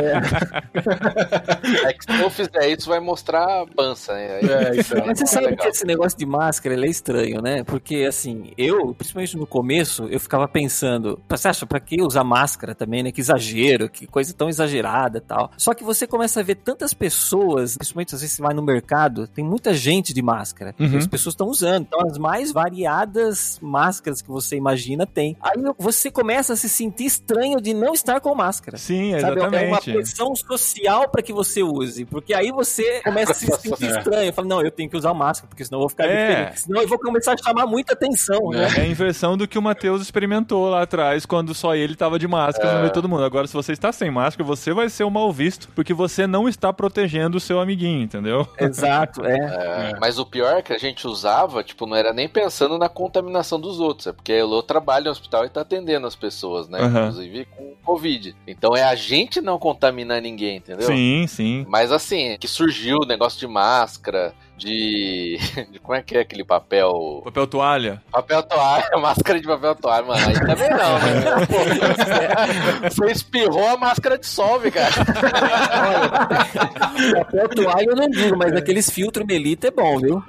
É 1.86 1.92
que 1.92 2.04
se 2.04 2.20
eu 2.20 2.30
fizer 2.30 2.68
isso, 2.68 2.88
vai 2.88 3.00
mostrar 3.00 3.62
a 3.62 3.66
pança, 3.66 4.14
né? 4.14 4.40
É, 4.40 4.80
então. 4.80 5.04
Mas 5.06 5.18
você 5.18 5.24
é 5.24 5.26
sabe 5.26 5.46
legal. 5.46 5.58
que 5.64 5.68
esse 5.68 5.86
negócio 5.86 6.18
de 6.18 6.26
máscara 6.26 6.74
ele 6.74 6.86
é 6.86 6.90
estranho, 6.90 7.40
né? 7.42 7.62
Porque, 7.64 8.05
assim, 8.06 8.52
eu, 8.56 8.94
principalmente 8.94 9.36
no 9.36 9.46
começo, 9.46 10.04
eu 10.10 10.18
ficava 10.20 10.46
pensando, 10.48 11.20
você 11.28 11.48
acha, 11.48 11.66
pra 11.66 11.80
que 11.80 12.02
usar 12.02 12.24
máscara 12.24 12.74
também, 12.74 13.02
né? 13.02 13.12
Que 13.12 13.20
exagero, 13.20 13.88
que 13.88 14.06
coisa 14.06 14.32
tão 14.34 14.48
exagerada 14.48 15.18
e 15.18 15.20
tal. 15.20 15.50
Só 15.56 15.74
que 15.74 15.84
você 15.84 16.06
começa 16.06 16.40
a 16.40 16.42
ver 16.42 16.56
tantas 16.56 16.92
pessoas, 16.94 17.76
principalmente 17.76 18.14
às 18.14 18.20
vezes 18.20 18.36
você 18.36 18.42
vai 18.42 18.54
no 18.54 18.62
mercado, 18.62 19.26
tem 19.26 19.44
muita 19.44 19.74
gente 19.74 20.12
de 20.12 20.22
máscara. 20.22 20.74
Uhum. 20.78 20.96
As 20.98 21.06
pessoas 21.06 21.32
estão 21.32 21.48
usando. 21.48 21.82
Então, 21.82 22.00
as 22.08 22.18
mais 22.18 22.52
variadas 22.52 23.58
máscaras 23.60 24.22
que 24.22 24.28
você 24.28 24.56
imagina 24.56 25.06
tem. 25.06 25.36
Aí 25.40 25.56
você 25.78 26.10
começa 26.10 26.52
a 26.52 26.56
se 26.56 26.68
sentir 26.68 27.04
estranho 27.06 27.60
de 27.60 27.74
não 27.74 27.92
estar 27.94 28.20
com 28.20 28.34
máscara. 28.34 28.76
Sim, 28.76 29.18
Sabe, 29.20 29.40
é 29.40 29.42
uma 29.48 29.56
exatamente. 29.56 29.92
pressão 29.92 30.34
social 30.36 31.08
para 31.08 31.22
que 31.22 31.32
você 31.32 31.62
use, 31.62 32.04
porque 32.04 32.34
aí 32.34 32.50
você 32.52 33.00
começa 33.04 33.32
a 33.32 33.34
se 33.34 33.46
sentir 33.46 33.90
estranho, 33.90 34.32
fala, 34.32 34.48
não, 34.48 34.62
eu 34.62 34.70
tenho 34.70 34.88
que 34.88 34.96
usar 34.96 35.12
máscara, 35.14 35.48
porque 35.48 35.64
senão 35.64 35.78
eu 35.78 35.82
vou 35.82 35.88
ficar 35.88 36.04
É. 36.06 36.28
diferente, 36.28 36.60
senão 36.60 36.82
eu 36.82 36.88
vou 36.88 36.98
começar 36.98 37.32
a 37.32 37.36
chamar 37.36 37.66
muita 37.66 37.95
atenção, 37.96 38.50
né? 38.50 38.68
É 38.76 38.80
a 38.82 38.86
inversão 38.86 39.36
do 39.36 39.48
que 39.48 39.58
o 39.58 39.62
Matheus 39.62 40.02
experimentou 40.02 40.68
lá 40.68 40.82
atrás, 40.82 41.26
quando 41.26 41.54
só 41.54 41.74
ele 41.74 41.96
tava 41.96 42.18
de 42.18 42.28
máscara 42.28 42.72
no 42.72 42.78
meio 42.78 42.88
de 42.88 42.94
todo 42.94 43.08
mundo. 43.08 43.24
Agora, 43.24 43.46
se 43.46 43.54
você 43.54 43.72
está 43.72 43.92
sem 43.92 44.10
máscara, 44.10 44.46
você 44.46 44.72
vai 44.72 44.88
ser 44.88 45.04
o 45.04 45.10
mal 45.10 45.32
visto, 45.32 45.68
porque 45.74 45.92
você 45.92 46.26
não 46.26 46.48
está 46.48 46.72
protegendo 46.72 47.38
o 47.38 47.40
seu 47.40 47.60
amiguinho, 47.60 48.02
entendeu? 48.02 48.46
Exato, 48.58 49.24
é. 49.24 49.36
É, 49.66 49.92
Mas 50.00 50.18
o 50.18 50.26
pior 50.26 50.58
é 50.58 50.62
que 50.62 50.72
a 50.72 50.78
gente 50.78 51.06
usava, 51.06 51.62
tipo, 51.62 51.86
não 51.86 51.96
era 51.96 52.12
nem 52.12 52.28
pensando 52.28 52.78
na 52.78 52.88
contaminação 52.88 53.58
dos 53.60 53.80
outros, 53.80 54.06
é 54.06 54.12
porque 54.12 54.32
a 54.32 54.36
Elo 54.36 54.62
trabalha 54.62 55.06
no 55.06 55.10
hospital 55.10 55.44
e 55.44 55.48
tá 55.48 55.62
atendendo 55.62 56.06
as 56.06 56.14
pessoas, 56.14 56.68
né? 56.68 56.80
Aham. 56.80 57.08
Inclusive 57.08 57.44
com 57.56 57.74
Covid. 57.84 58.36
Então 58.46 58.76
é 58.76 58.82
a 58.82 58.94
gente 58.94 59.40
não 59.40 59.58
contaminar 59.58 60.20
ninguém, 60.20 60.56
entendeu? 60.56 60.86
Sim, 60.86 61.26
sim. 61.26 61.64
Mas 61.68 61.92
assim, 61.92 62.36
que 62.38 62.48
surgiu 62.48 62.98
o 62.98 63.06
negócio 63.06 63.38
de 63.38 63.46
máscara, 63.46 64.34
de, 64.56 65.38
de. 65.70 65.78
Como 65.80 65.94
é 65.94 66.02
que 66.02 66.16
é 66.16 66.20
aquele 66.20 66.44
papel? 66.44 67.20
Papel 67.24 67.46
toalha. 67.46 68.02
Papel 68.10 68.42
toalha, 68.42 68.88
máscara 68.98 69.40
de 69.40 69.46
papel 69.46 69.74
toalha, 69.74 70.06
mano. 70.06 70.26
Aí 70.26 70.34
também 70.34 70.70
não, 70.70 70.98
né? 70.98 71.24
Você 72.90 73.06
espirrou, 73.06 73.68
a 73.68 73.76
máscara 73.76 74.18
dissolve, 74.18 74.70
cara. 74.70 74.92
Papel 77.14 77.48
toalha 77.50 77.86
eu 77.86 77.96
não 77.96 78.08
digo, 78.08 78.36
mas 78.36 78.52
aqueles 78.54 78.90
filtros 78.90 79.26
Melita 79.26 79.68
é 79.68 79.70
bom, 79.70 79.98
viu? 79.98 80.22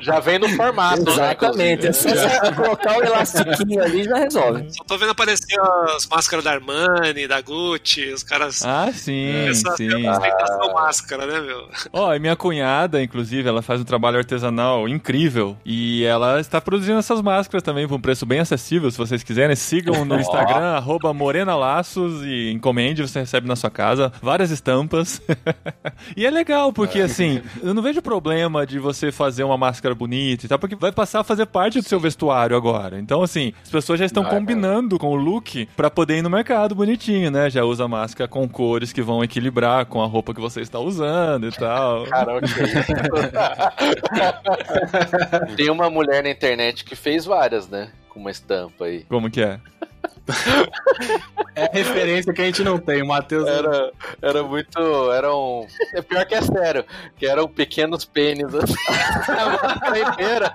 Já 0.00 0.20
vem 0.20 0.38
no 0.38 0.48
formato, 0.50 1.04
né, 1.04 1.12
Exatamente. 1.12 1.86
É 1.86 1.92
só 1.92 2.08
você 2.08 2.54
colocar 2.54 2.98
o 2.98 3.02
elastiquinho 3.02 3.82
ali 3.82 4.04
já 4.04 4.16
resolve. 4.16 4.66
Só 4.72 4.84
tô 4.84 4.98
vendo 4.98 5.10
aparecer 5.10 5.58
as 5.94 6.06
máscaras 6.06 6.44
da 6.44 6.52
Armani, 6.52 7.26
da 7.26 7.40
Gucci, 7.40 8.12
os 8.12 8.22
caras. 8.22 8.62
Ah, 8.64 8.90
sim, 8.92 9.48
essa 9.48 9.76
sim. 9.76 9.88
ostentação 9.88 10.72
máscara, 10.74 11.26
né, 11.26 11.40
meu? 11.40 11.68
Ó, 11.92 12.14
e 12.14 12.18
minha 12.26 12.36
cunhada, 12.36 13.00
inclusive, 13.02 13.48
ela 13.48 13.62
faz 13.62 13.80
um 13.80 13.84
trabalho 13.84 14.18
artesanal 14.18 14.88
incrível. 14.88 15.56
E 15.64 16.04
ela 16.04 16.40
está 16.40 16.60
produzindo 16.60 16.98
essas 16.98 17.22
máscaras 17.22 17.62
também 17.62 17.86
por 17.86 17.94
um 17.94 18.00
preço 18.00 18.26
bem 18.26 18.40
acessível, 18.40 18.90
se 18.90 18.98
vocês 18.98 19.22
quiserem. 19.22 19.54
Sigam 19.54 20.04
no 20.04 20.18
Instagram, 20.18 20.74
arroba 20.74 21.14
morenalaços 21.14 22.24
e 22.24 22.50
encomende, 22.50 23.02
você 23.02 23.20
recebe 23.20 23.46
na 23.46 23.54
sua 23.54 23.70
casa 23.70 24.12
várias 24.20 24.50
estampas. 24.50 25.22
e 26.16 26.26
é 26.26 26.30
legal, 26.30 26.72
porque 26.72 27.00
assim, 27.00 27.40
eu 27.62 27.72
não 27.72 27.82
vejo 27.82 28.02
problema 28.02 28.66
de 28.66 28.80
você 28.80 29.12
fazer 29.12 29.44
uma 29.44 29.56
máscara 29.56 29.94
bonita 29.94 30.46
e 30.46 30.48
tal, 30.48 30.58
porque 30.58 30.74
vai 30.74 30.90
passar 30.90 31.20
a 31.20 31.24
fazer 31.24 31.46
parte 31.46 31.80
do 31.80 31.88
seu 31.88 32.00
vestuário 32.00 32.56
agora. 32.56 32.98
Então, 32.98 33.22
assim, 33.22 33.52
as 33.62 33.70
pessoas 33.70 34.00
já 34.00 34.04
estão 34.04 34.24
vai. 34.24 34.32
combinando 34.32 34.98
com 34.98 35.12
o 35.12 35.14
look 35.14 35.68
pra 35.76 35.88
poder 35.88 36.18
ir 36.18 36.22
no 36.22 36.30
mercado 36.30 36.74
bonitinho, 36.74 37.30
né? 37.30 37.48
Já 37.48 37.62
usa 37.62 37.86
máscara 37.86 38.26
com 38.26 38.48
cores 38.48 38.92
que 38.92 39.00
vão 39.00 39.22
equilibrar 39.22 39.86
com 39.86 40.02
a 40.02 40.06
roupa 40.06 40.34
que 40.34 40.40
você 40.40 40.60
está 40.60 40.80
usando 40.80 41.46
e 41.46 41.52
tal. 41.52 42.04
Cara, 42.18 42.36
ok. 42.36 42.48
Tem 45.56 45.70
uma 45.70 45.90
mulher 45.90 46.22
na 46.22 46.30
internet 46.30 46.84
que 46.84 46.94
fez 46.96 47.24
várias, 47.24 47.68
né? 47.68 47.90
Com 48.08 48.20
uma 48.20 48.30
estampa 48.30 48.84
aí. 48.86 49.04
Como 49.04 49.30
que 49.30 49.42
é? 49.42 49.60
É 51.54 51.70
referência 51.72 52.32
que 52.34 52.42
a 52.42 52.44
gente 52.44 52.62
não 52.62 52.78
tem. 52.78 53.02
O 53.02 53.06
Matheus. 53.06 53.48
Era, 53.48 53.92
era 54.20 54.42
muito. 54.42 55.12
Era 55.12 55.34
um. 55.34 55.66
É 55.94 56.02
pior 56.02 56.26
que 56.26 56.34
é 56.34 56.42
sério. 56.42 56.84
Que 57.16 57.26
eram 57.26 57.48
pequenos 57.48 58.04
pênis 58.04 58.54
assim. 58.54 58.74
Inteira. 60.12 60.54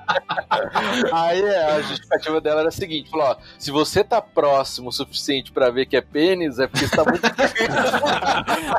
Aí 1.12 1.56
a 1.56 1.82
justificativa 1.82 2.40
dela 2.42 2.60
era 2.62 2.70
a 2.70 2.72
seguinte: 2.72 3.10
falou, 3.10 3.28
ó, 3.28 3.36
se 3.58 3.72
você 3.72 4.04
tá 4.04 4.22
próximo 4.22 4.90
o 4.90 4.92
suficiente 4.92 5.51
pra 5.51 5.70
ver 5.70 5.86
que 5.86 5.96
é 5.96 6.01
pênis, 6.01 6.60
é 6.60 6.68
porque 6.68 6.86
está 6.86 7.04
muito 7.04 7.22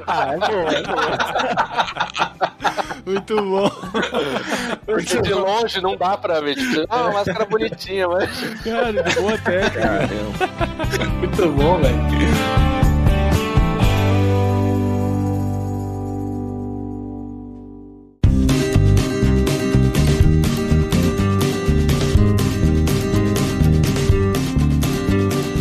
Ah, 0.07 0.35
é 0.35 0.39
bom, 0.39 0.69
é 0.69 0.83
bom. 0.83 1.03
Muito 3.05 3.35
bom. 3.37 3.71
Porque 4.87 5.21
de 5.23 5.35
longe 5.35 5.81
não 5.81 5.97
dá 5.97 6.17
pra 6.17 6.41
ver. 6.41 6.55
Tipo, 6.55 6.87
ah, 6.89 7.03
uma 7.03 7.13
máscara 7.15 7.45
bonitinha, 7.45 8.07
mas. 8.09 8.31
Cara, 8.63 9.03
de 9.03 9.21
boa 9.21 9.39
técnica. 9.39 10.82
Muito 11.19 11.49
bom, 11.53 11.79
velho. 11.79 12.03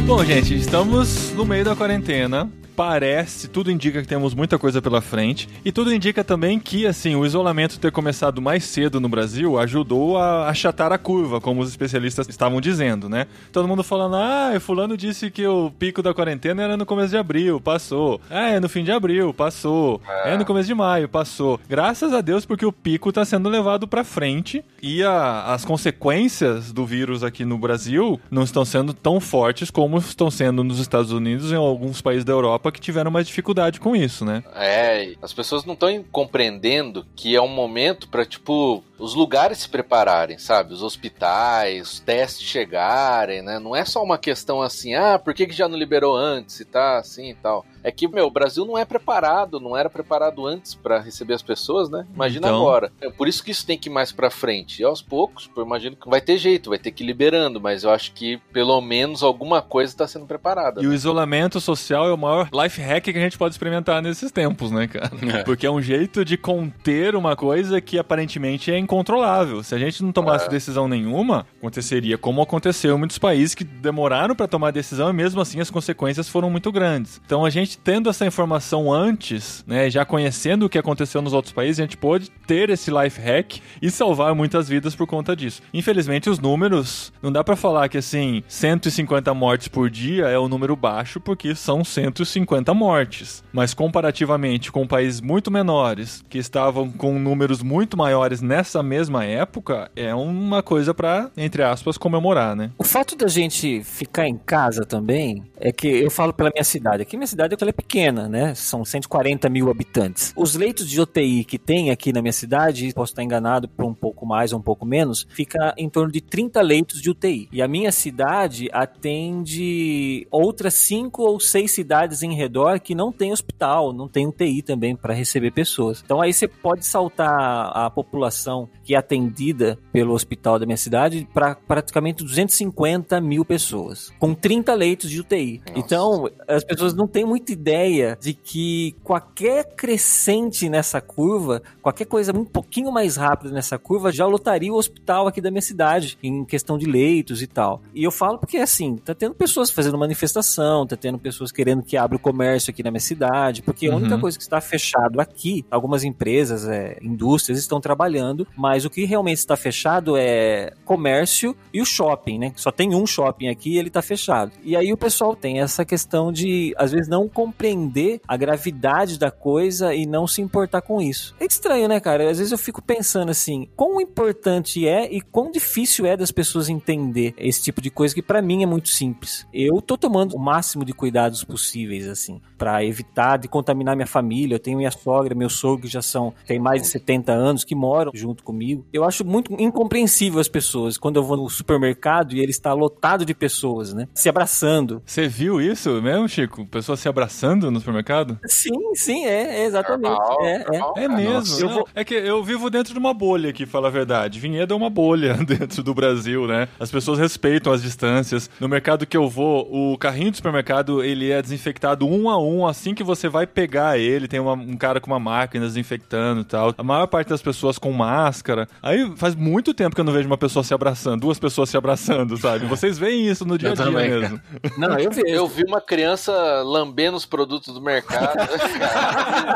Bom, 0.06 0.26
gente, 0.26 0.56
estamos 0.56 1.32
no 1.34 1.46
meio 1.46 1.64
da 1.64 1.76
quarentena. 1.76 2.52
Parece, 2.86 3.48
tudo 3.48 3.70
indica 3.70 4.02
que 4.02 4.08
temos 4.08 4.34
muita 4.34 4.58
coisa 4.58 4.82
pela 4.82 5.02
frente. 5.02 5.48
E 5.64 5.72
tudo 5.72 5.94
indica 5.94 6.24
também 6.24 6.58
que, 6.60 6.88
assim, 6.88 7.16
o 7.16 7.24
isolamento 7.24 7.80
ter 7.80 7.92
começado 7.92 8.42
mais 8.42 8.64
cedo 8.64 9.00
no 9.00 9.08
Brasil 9.08 9.60
ajudou 9.60 10.18
a 10.18 10.50
achatar 10.50 10.92
a 10.92 10.98
curva, 10.98 11.40
como 11.40 11.62
os 11.62 11.70
especialistas 11.70 12.28
estavam 12.28 12.60
dizendo, 12.60 13.08
né? 13.08 13.28
Todo 13.52 13.68
mundo 13.68 13.84
falando, 13.84 14.16
ah, 14.16 14.60
fulano 14.60 14.98
disse 14.98 15.30
que 15.30 15.46
o 15.46 15.70
pico 15.78 16.02
da 16.02 16.12
quarentena 16.12 16.64
era 16.64 16.76
no 16.76 16.84
começo 16.84 17.10
de 17.12 17.18
abril, 17.18 17.62
passou. 17.62 18.20
Ah, 18.32 18.50
é 18.50 18.60
no 18.60 18.68
fim 18.68 18.84
de 18.84 18.92
abril, 18.92 19.32
passou. 19.32 20.02
É, 20.26 20.36
no 20.36 20.44
começo 20.44 20.66
de 20.66 20.74
maio, 20.74 21.08
passou. 21.08 21.60
Graças 21.70 22.12
a 22.14 22.20
Deus, 22.20 22.48
porque 22.48 22.66
o 22.66 22.72
pico 22.72 23.12
tá 23.12 23.24
sendo 23.24 23.48
levado 23.48 23.88
pra 23.88 24.04
frente 24.04 24.66
e 24.82 25.04
a- 25.04 25.54
as 25.54 25.64
consequências 25.64 26.72
do 26.72 26.84
vírus 26.84 27.24
aqui 27.24 27.46
no 27.46 27.60
Brasil 27.60 28.20
não 28.32 28.42
estão 28.42 28.66
sendo 28.66 28.92
tão 28.92 29.20
fortes 29.20 29.70
como 29.70 30.00
estão 30.00 30.32
sendo 30.32 30.64
nos 30.64 30.80
Estados 30.80 31.12
Unidos 31.12 31.52
e 31.52 31.54
em 31.54 31.58
alguns 31.58 32.02
países 32.02 32.26
da 32.26 32.34
Europa 32.34 32.71
que 32.72 32.80
tiveram 32.80 33.12
mais 33.12 33.28
dificuldade 33.28 33.80
com 33.80 33.96
isso, 33.96 34.26
né? 34.26 34.44
É, 34.56 35.14
as 35.22 35.34
pessoas 35.34 35.66
não 35.66 35.74
estão 35.74 36.04
compreendendo 36.12 37.06
que 37.16 37.36
é 37.36 37.42
um 37.42 37.48
momento 37.48 38.08
pra, 38.08 38.26
tipo, 38.26 38.84
os 38.98 39.14
lugares 39.14 39.60
se 39.60 39.70
prepararem, 39.70 40.38
sabe? 40.38 40.74
Os 40.74 40.84
hospitais, 40.84 41.82
os 41.82 42.00
testes 42.00 42.48
chegarem, 42.48 43.42
né? 43.42 43.60
Não 43.60 43.76
é 43.76 43.84
só 43.84 44.04
uma 44.04 44.18
questão 44.18 44.62
assim, 44.62 44.94
ah, 44.94 45.20
por 45.20 45.34
que, 45.34 45.48
que 45.48 45.54
já 45.54 45.68
não 45.68 45.78
liberou 45.78 46.16
antes 46.16 46.60
e 46.60 46.66
tá 46.66 46.98
assim 46.98 47.30
e 47.32 47.36
tal. 47.36 47.66
É 47.84 47.92
que, 47.92 48.08
meu, 48.08 48.28
o 48.28 48.32
Brasil 48.32 48.66
não 48.66 48.78
é 48.78 48.86
preparado, 48.86 49.60
não 49.60 49.76
era 49.76 49.90
preparado 49.90 50.46
antes 50.46 50.76
pra 50.76 51.00
receber 51.00 51.34
as 51.34 51.42
pessoas, 51.42 51.90
né? 51.90 52.06
Imagina 52.14 52.48
Então. 52.48 52.60
agora. 52.62 52.92
É 53.02 53.10
por 53.10 53.28
isso 53.28 53.44
que 53.44 53.52
isso 53.52 53.66
tem 53.66 53.78
que 53.78 53.90
ir 53.90 53.92
mais 53.92 54.12
pra 54.12 54.30
frente. 54.30 54.82
E 54.82 54.86
aos 54.86 55.02
poucos, 55.02 55.50
eu 55.56 55.64
imagino 55.64 55.96
que 55.96 56.10
vai 56.10 56.22
ter 56.22 56.38
jeito, 56.38 56.70
vai 56.70 56.80
ter 56.80 56.92
que 56.92 57.04
ir 57.04 57.08
liberando, 57.08 57.60
mas 57.60 57.84
eu 57.84 57.90
acho 57.90 58.12
que 58.14 58.38
pelo 58.54 58.80
menos 58.82 59.24
alguma 59.24 59.62
coisa 59.62 59.96
tá 59.96 60.08
sendo 60.08 60.26
preparada. 60.26 60.82
E 60.82 60.86
o 60.86 60.90
né? 60.90 60.96
isolamento 60.96 61.60
social 61.60 62.08
é 62.08 62.14
o 62.14 62.18
maior 62.18 62.50
life 62.54 62.80
hack 62.82 63.04
que 63.04 63.10
a 63.18 63.22
gente 63.22 63.38
pode 63.38 63.54
experimentar 63.54 64.02
nesses 64.02 64.32
tempos, 64.32 64.72
né, 64.72 64.88
cara? 64.88 65.12
Porque 65.46 65.66
é 65.66 65.72
um 65.72 65.82
jeito 65.82 66.24
de 66.24 66.38
conter 66.38 67.16
uma 67.16 67.36
coisa 67.36 67.82
que 67.82 67.98
aparentemente 67.98 68.72
é 68.72 68.78
incontrolável. 68.78 69.64
Se 69.64 69.74
a 69.74 69.78
gente 69.78 70.04
não 70.04 70.12
tomasse 70.12 70.50
decisão 70.50 70.88
nenhuma, 70.88 71.46
aconteceria 71.58 72.18
como 72.18 72.42
aconteceu 72.42 72.96
em 72.96 73.00
muitos 73.00 73.18
países 73.18 73.56
que 73.56 73.64
demoraram 73.64 74.36
pra 74.36 74.48
tomar 74.48 74.72
decisão 74.72 75.10
e 75.10 75.14
mesmo 75.14 75.42
assim 75.42 75.60
as 75.60 75.70
consequências 75.72 76.30
foram 76.30 76.50
muito 76.50 76.72
grandes. 76.72 77.20
Então 77.26 77.44
a 77.46 77.50
gente 77.50 77.71
tendo 77.78 78.10
essa 78.10 78.26
informação 78.26 78.92
antes, 78.92 79.64
né, 79.68 79.90
já 79.90 80.06
conhecendo 80.06 80.66
o 80.66 80.70
que 80.70 80.78
aconteceu 80.78 81.22
nos 81.22 81.34
outros 81.34 81.54
países, 81.54 81.80
a 81.80 81.84
gente 81.84 81.98
pode 81.98 82.30
ter 82.48 82.70
esse 82.70 82.92
life 82.92 83.20
hack 83.20 83.60
e 83.82 83.90
salvar 83.90 84.34
muitas 84.36 84.68
vidas 84.68 84.96
por 84.96 85.08
conta 85.08 85.36
disso. 85.36 85.62
Infelizmente 85.74 86.30
os 86.30 86.40
números, 86.40 87.12
não 87.22 87.32
dá 87.32 87.44
pra 87.44 87.56
falar 87.56 87.90
que 87.90 87.98
assim, 87.98 88.44
150 88.48 89.34
mortes 89.34 89.68
por 89.68 89.90
dia 89.90 90.28
é 90.28 90.38
um 90.38 90.48
número 90.48 90.76
baixo 90.76 91.20
porque 91.20 91.56
são 91.56 91.84
150 91.84 92.74
mortes. 92.74 93.44
Mas 93.52 93.74
comparativamente 93.74 94.72
com 94.72 94.88
países 94.88 95.22
muito 95.22 95.52
menores 95.52 96.24
que 96.30 96.38
estavam 96.38 96.90
com 96.92 97.18
números 97.20 97.62
muito 97.62 97.98
maiores 97.98 98.42
nessa 98.42 98.82
mesma 98.84 99.24
época, 99.26 99.90
é 99.96 100.14
uma 100.14 100.62
coisa 100.64 100.94
pra, 100.94 101.30
entre 101.38 101.64
aspas, 101.64 101.98
comemorar, 101.98 102.56
né? 102.56 102.72
O 102.78 102.84
fato 102.84 103.16
da 103.16 103.28
gente 103.28 103.84
ficar 103.84 104.28
em 104.28 104.38
casa 104.38 104.86
também 104.86 105.44
é 105.58 105.72
que 105.72 105.88
eu 105.88 106.10
falo 106.10 106.34
pela 106.34 106.50
minha 106.54 106.64
cidade. 106.64 107.04
Aqui 107.04 107.16
minha 107.16 107.28
cidade 107.28 107.54
ela 107.64 107.70
é 107.70 107.74
pequena, 107.74 108.28
né? 108.28 108.54
São 108.56 108.84
140 108.84 109.50
mil 109.50 109.70
habitantes. 109.70 110.34
Os 110.36 110.56
leitos 110.56 110.90
de 110.90 111.00
UTI 111.00 111.44
que 111.44 111.58
tem 111.58 111.92
aqui 111.92 112.14
na 112.14 112.22
minha 112.22 112.34
cidade, 112.34 112.92
posso 112.94 113.12
estar 113.12 113.24
enganado 113.24 113.68
por 113.68 113.86
um 113.86 113.94
pouco 113.94 114.26
mais 114.26 114.54
ou 114.54 114.60
um 114.60 114.62
pouco 114.62 114.86
menos, 114.86 115.26
fica 115.30 115.74
em 115.78 115.90
torno 115.90 116.12
de 116.12 116.22
30 116.22 116.62
leitos 116.62 117.02
de 117.02 117.10
UTI. 117.10 117.50
E 117.52 117.62
a 117.62 117.68
minha 117.68 117.92
cidade 117.92 118.70
atende 118.72 120.28
outras 120.32 120.74
cinco 120.74 121.24
ou 121.24 121.40
seis 121.40 121.72
cidades 121.72 122.24
em 122.24 122.34
redor 122.34 122.80
que 122.80 122.96
não 122.96 123.12
tem 123.12 123.32
hospital, 123.32 123.94
não 123.94 124.08
tem 124.08 124.28
UTI 124.28 124.62
também 124.62 124.96
para 124.96 125.14
receber 125.14 125.52
pessoas. 125.52 126.02
Então 126.04 126.22
aí 126.22 126.34
você 126.34 126.48
pode 126.48 126.86
saltar 126.86 127.72
a 127.76 127.90
população 127.90 128.70
que 128.84 128.96
é 128.96 128.98
atendida 128.98 129.78
pelo 129.92 130.14
hospital 130.14 130.60
da 130.60 130.66
minha 130.66 130.78
cidade 130.78 131.28
para 131.34 131.56
praticamente 131.56 132.24
250 132.24 133.20
mil 133.22 133.46
pessoas, 133.46 134.12
com 134.20 134.34
30 134.34 134.74
leitos 134.74 135.10
de 135.10 135.20
UTI. 135.20 135.62
Então, 135.76 136.30
as 136.48 136.64
pessoas 136.64 136.94
não 136.94 137.08
têm 137.08 137.26
muita 137.52 137.54
ideia 137.54 138.18
de 138.20 138.34
que 138.34 138.96
qualquer 139.04 139.76
crescente 139.76 140.70
nessa 140.70 141.02
curva, 141.02 141.62
qualquer 141.82 142.06
coisa 142.06 142.36
um 142.36 142.46
pouquinho 142.46 142.92
mais 142.92 143.16
rápida 143.18 143.52
nessa 143.52 143.78
curva, 143.78 144.12
já 144.12 144.26
lotaria 144.26 144.72
o 144.72 144.78
hospital 144.78 145.28
aqui 145.28 145.42
da 145.42 145.52
minha 145.52 145.62
cidade, 145.62 146.18
em 146.24 146.44
questão 146.46 146.78
de 146.78 146.86
leitos 146.86 147.42
e 147.42 147.48
tal. 147.48 147.82
E 147.94 148.04
eu 148.04 148.12
falo 148.12 148.38
porque, 148.38 148.58
assim, 148.58 148.96
tá 148.98 149.14
tendo 149.14 149.36
pessoas 149.36 149.70
fazendo 149.70 149.98
manifestação, 149.98 150.86
tá 150.88 150.96
tendo 150.96 151.18
pessoas 151.20 151.52
querendo 151.52 151.84
que 151.84 151.98
abra 151.98 152.16
o 152.16 152.20
comércio 152.20 152.72
aqui 152.72 152.84
na 152.84 152.92
minha 152.92 153.00
cidade, 153.02 153.62
porque 153.62 153.88
a 153.88 153.96
única 153.96 154.16
Uhum. 154.16 154.22
coisa 154.22 154.38
que 154.38 154.44
está 154.44 154.60
fechado 154.60 155.20
aqui, 155.20 155.66
algumas 155.72 156.04
empresas, 156.04 156.68
é, 156.68 156.98
indústrias 157.02 157.58
estão 157.60 157.80
trabalhando, 157.80 158.46
mas 158.58 158.86
o 158.86 158.90
que 158.90 159.06
realmente 159.06 159.38
está 159.38 159.56
fechado 159.56 160.18
é 160.18 160.74
comércio 160.86 161.56
e 161.74 161.82
o 161.82 161.86
shopping, 161.86 162.38
né? 162.40 162.54
Só 162.56 162.72
tem 162.72 162.94
um 162.94 163.06
shopping 163.08 163.48
aqui 163.48 163.72
e 163.74 163.78
ele 163.78 163.88
está 163.88 164.02
fechado. 164.02 164.52
E 164.64 164.76
aí 164.76 164.92
o 164.92 164.98
pessoal 164.98 165.36
tem 165.36 165.60
essa 165.60 165.86
questão 165.86 166.32
de, 166.32 166.74
às 166.78 166.92
vezes, 166.92 167.08
não 167.08 167.28
compreender 167.42 168.22
a 168.28 168.38
gravidade 168.38 169.18
da 169.18 169.32
coisa 169.32 169.96
e 169.96 170.06
não 170.06 170.28
se 170.28 170.44
importar 170.44 170.80
com 170.82 171.02
isso. 171.02 171.34
É 171.40 171.46
estranho, 171.46 171.88
né, 171.88 172.00
cara? 172.00 172.30
Às 172.30 172.38
vezes 172.38 172.52
eu 172.52 172.58
fico 172.58 172.84
pensando 172.84 173.32
assim, 173.32 173.68
quão 173.76 174.00
importante 174.00 174.88
é 174.88 175.12
e 175.12 175.20
quão 175.22 175.50
difícil 175.50 176.06
é 176.06 176.16
das 176.16 176.32
pessoas 176.32 176.70
entender 176.70 177.34
esse 177.36 177.64
tipo 177.64 177.82
de 177.82 177.90
coisa 177.90 178.14
que 178.14 178.22
para 178.22 178.44
mim 178.44 178.62
é 178.62 178.68
muito 178.68 178.90
simples. 178.90 179.48
Eu 179.52 179.82
tô 179.82 179.98
tomando 179.98 180.36
o 180.36 180.40
máximo 180.40 180.86
de 180.86 180.94
cuidados 180.94 181.44
possíveis 181.44 182.08
assim, 182.08 182.40
para 182.60 182.86
evitar 182.86 183.38
de 183.38 183.48
contaminar 183.48 183.96
minha 183.96 184.06
família. 184.06 184.56
Eu 184.56 184.60
tenho 184.60 184.78
minha 184.78 184.92
sogra, 184.92 185.34
meu 185.34 185.50
sogro 185.50 185.82
que 185.82 185.88
já 185.88 186.02
são 186.04 186.36
tem 186.46 186.60
mais 186.60 186.84
de 186.84 186.90
70 186.90 187.32
anos 187.32 187.64
que 187.64 187.74
moram 187.74 188.12
junto 188.14 188.44
comigo. 188.44 188.86
Eu 188.94 189.04
acho 189.04 189.26
muito 189.26 189.52
incompreensível 189.60 190.40
as 190.40 190.48
pessoas 190.48 190.96
quando 190.96 191.16
eu 191.16 191.24
vou 191.24 191.38
no 191.38 191.50
supermercado 191.50 192.36
e 192.36 192.40
ele 192.40 192.52
está 192.52 192.72
lotado 192.72 193.26
de 193.26 193.34
pessoas, 193.34 193.94
né? 193.94 194.08
Se 194.14 194.30
abraçando. 194.30 195.02
Você 195.04 195.28
viu 195.28 195.60
isso 195.60 196.00
mesmo, 196.04 196.30
Chico? 196.30 196.68
Pessoas 196.68 197.00
se 197.00 197.10
abraçando 197.10 197.31
no 197.72 197.80
supermercado? 197.80 198.38
Sim, 198.46 198.72
sim, 198.96 199.26
é, 199.26 199.62
é 199.62 199.66
exatamente. 199.66 200.02
Normal, 200.10 200.38
é, 200.46 200.54
é. 200.56 200.58
normal. 200.80 200.94
É 200.98 201.08
mesmo. 201.08 201.60
Eu 201.60 201.68
Não, 201.68 201.74
vou- 201.76 201.88
É 201.96 202.04
que 202.04 202.14
eu 202.14 202.44
vivo 202.44 202.70
dentro 202.70 202.94
de 202.94 203.00
uma 203.00 203.14
bolha 203.14 203.50
aqui, 203.50 203.66
fala 203.66 203.88
a 203.88 203.92
verdade. 203.92 204.40
Vinhedo 204.40 204.74
é 204.74 204.78
uma 204.78 204.90
bolha 204.90 205.34
dentro 205.46 205.84
do 205.84 205.94
Brasil, 205.94 206.48
né? 206.48 206.68
As 206.80 206.92
pessoas 206.92 207.20
respeitam 207.20 207.72
as 207.74 207.82
distâncias. 207.82 208.50
No 208.60 208.68
mercado 208.68 209.06
que 209.06 209.16
eu 209.18 209.30
vou, 209.30 209.68
o 209.72 209.98
carrinho 209.98 210.32
do 210.32 210.36
supermercado, 210.38 211.04
ele 211.04 211.32
é 211.32 211.42
desinfectado 211.42 212.08
um 212.08 212.30
a 212.30 212.38
um 212.42 212.66
assim 212.68 212.94
que 212.94 213.04
você 213.04 213.28
vai 213.30 213.46
pegar 213.48 213.98
ele. 213.98 214.28
Tem 214.28 214.40
uma- 214.40 214.54
um 214.54 214.76
cara 214.78 215.00
com 215.00 215.08
uma 215.12 215.20
máquina 215.20 215.66
desinfectando 215.66 216.42
e 216.42 216.46
tal. 216.46 216.74
A 216.78 216.84
maior 216.84 217.08
parte 217.08 217.30
das 217.30 217.42
pessoas 217.42 217.78
com 217.78 217.92
máscara. 217.92 218.68
Aí 218.82 219.12
faz 219.18 219.36
muito 219.36 219.74
tempo 219.74 219.96
que 219.96 220.02
eu 220.02 220.06
não 220.06 220.14
vejo 220.14 220.28
uma 220.28 220.38
pessoa 220.38 220.64
se 220.64 220.74
abraçando, 220.74 221.22
duas 221.22 221.40
pessoas 221.40 221.70
se 221.70 221.78
abraçando, 221.78 222.38
sabe? 222.38 222.66
Vocês 222.66 222.98
veem 222.98 223.28
isso 223.28 223.46
no 223.46 223.58
dia 223.58 223.72
a 223.72 223.74
dia 223.74 223.86
também, 223.86 224.10
mesmo. 224.10 224.40
Não, 224.78 224.98
eu 225.00 225.12
vejo. 225.12 225.28
Eu 225.28 225.48
vi 225.48 225.64
uma 225.68 225.82
criança 225.82 226.32
lambendo 226.64 227.18
os 227.22 227.26
produtos 227.26 227.74
do 227.74 227.82
mercado 227.82 228.38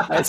É, 0.08 0.22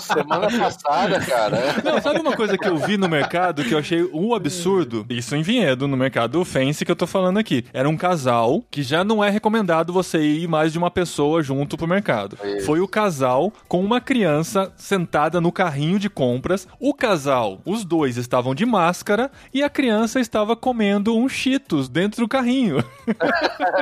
semana 0.00 0.58
passada, 0.58 1.20
cara. 1.20 1.58
Não, 1.82 2.00
sabe 2.00 2.20
uma 2.20 2.36
coisa 2.36 2.58
que 2.58 2.68
eu 2.68 2.76
vi 2.76 2.96
no 2.96 3.08
mercado 3.08 3.64
que 3.64 3.72
eu 3.72 3.78
achei 3.78 4.02
um 4.12 4.34
absurdo? 4.34 5.06
Isso 5.08 5.34
em 5.34 5.42
Vinhedo, 5.42 5.88
no 5.88 5.96
mercado 5.96 6.44
Fancy 6.44 6.84
que 6.84 6.90
eu 6.90 6.96
tô 6.96 7.06
falando 7.06 7.38
aqui. 7.38 7.64
Era 7.72 7.88
um 7.88 7.96
casal 7.96 8.62
que 8.70 8.82
já 8.82 9.02
não 9.02 9.22
é 9.24 9.30
recomendado 9.30 9.92
você 9.92 10.20
ir 10.20 10.46
mais 10.46 10.72
de 10.72 10.78
uma 10.78 10.90
pessoa 10.90 11.42
junto 11.42 11.76
pro 11.76 11.86
mercado. 11.86 12.36
Isso. 12.44 12.66
Foi 12.66 12.80
o 12.80 12.88
casal 12.88 13.52
com 13.68 13.80
uma 13.82 14.00
criança 14.00 14.72
sentada 14.76 15.40
no 15.40 15.52
carrinho 15.52 15.98
de 15.98 16.10
compras. 16.10 16.68
O 16.78 16.92
casal, 16.92 17.60
os 17.64 17.84
dois 17.84 18.16
estavam 18.16 18.54
de 18.54 18.66
máscara 18.66 19.30
e 19.52 19.62
a 19.62 19.70
criança 19.70 20.20
estava 20.20 20.54
comendo 20.54 21.16
um 21.16 21.28
Cheetos 21.28 21.88
dentro 21.88 22.20
do 22.20 22.28
carrinho. 22.28 22.84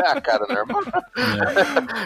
Ah, 0.04 0.20
cara, 0.20 0.46
normal. 0.48 0.82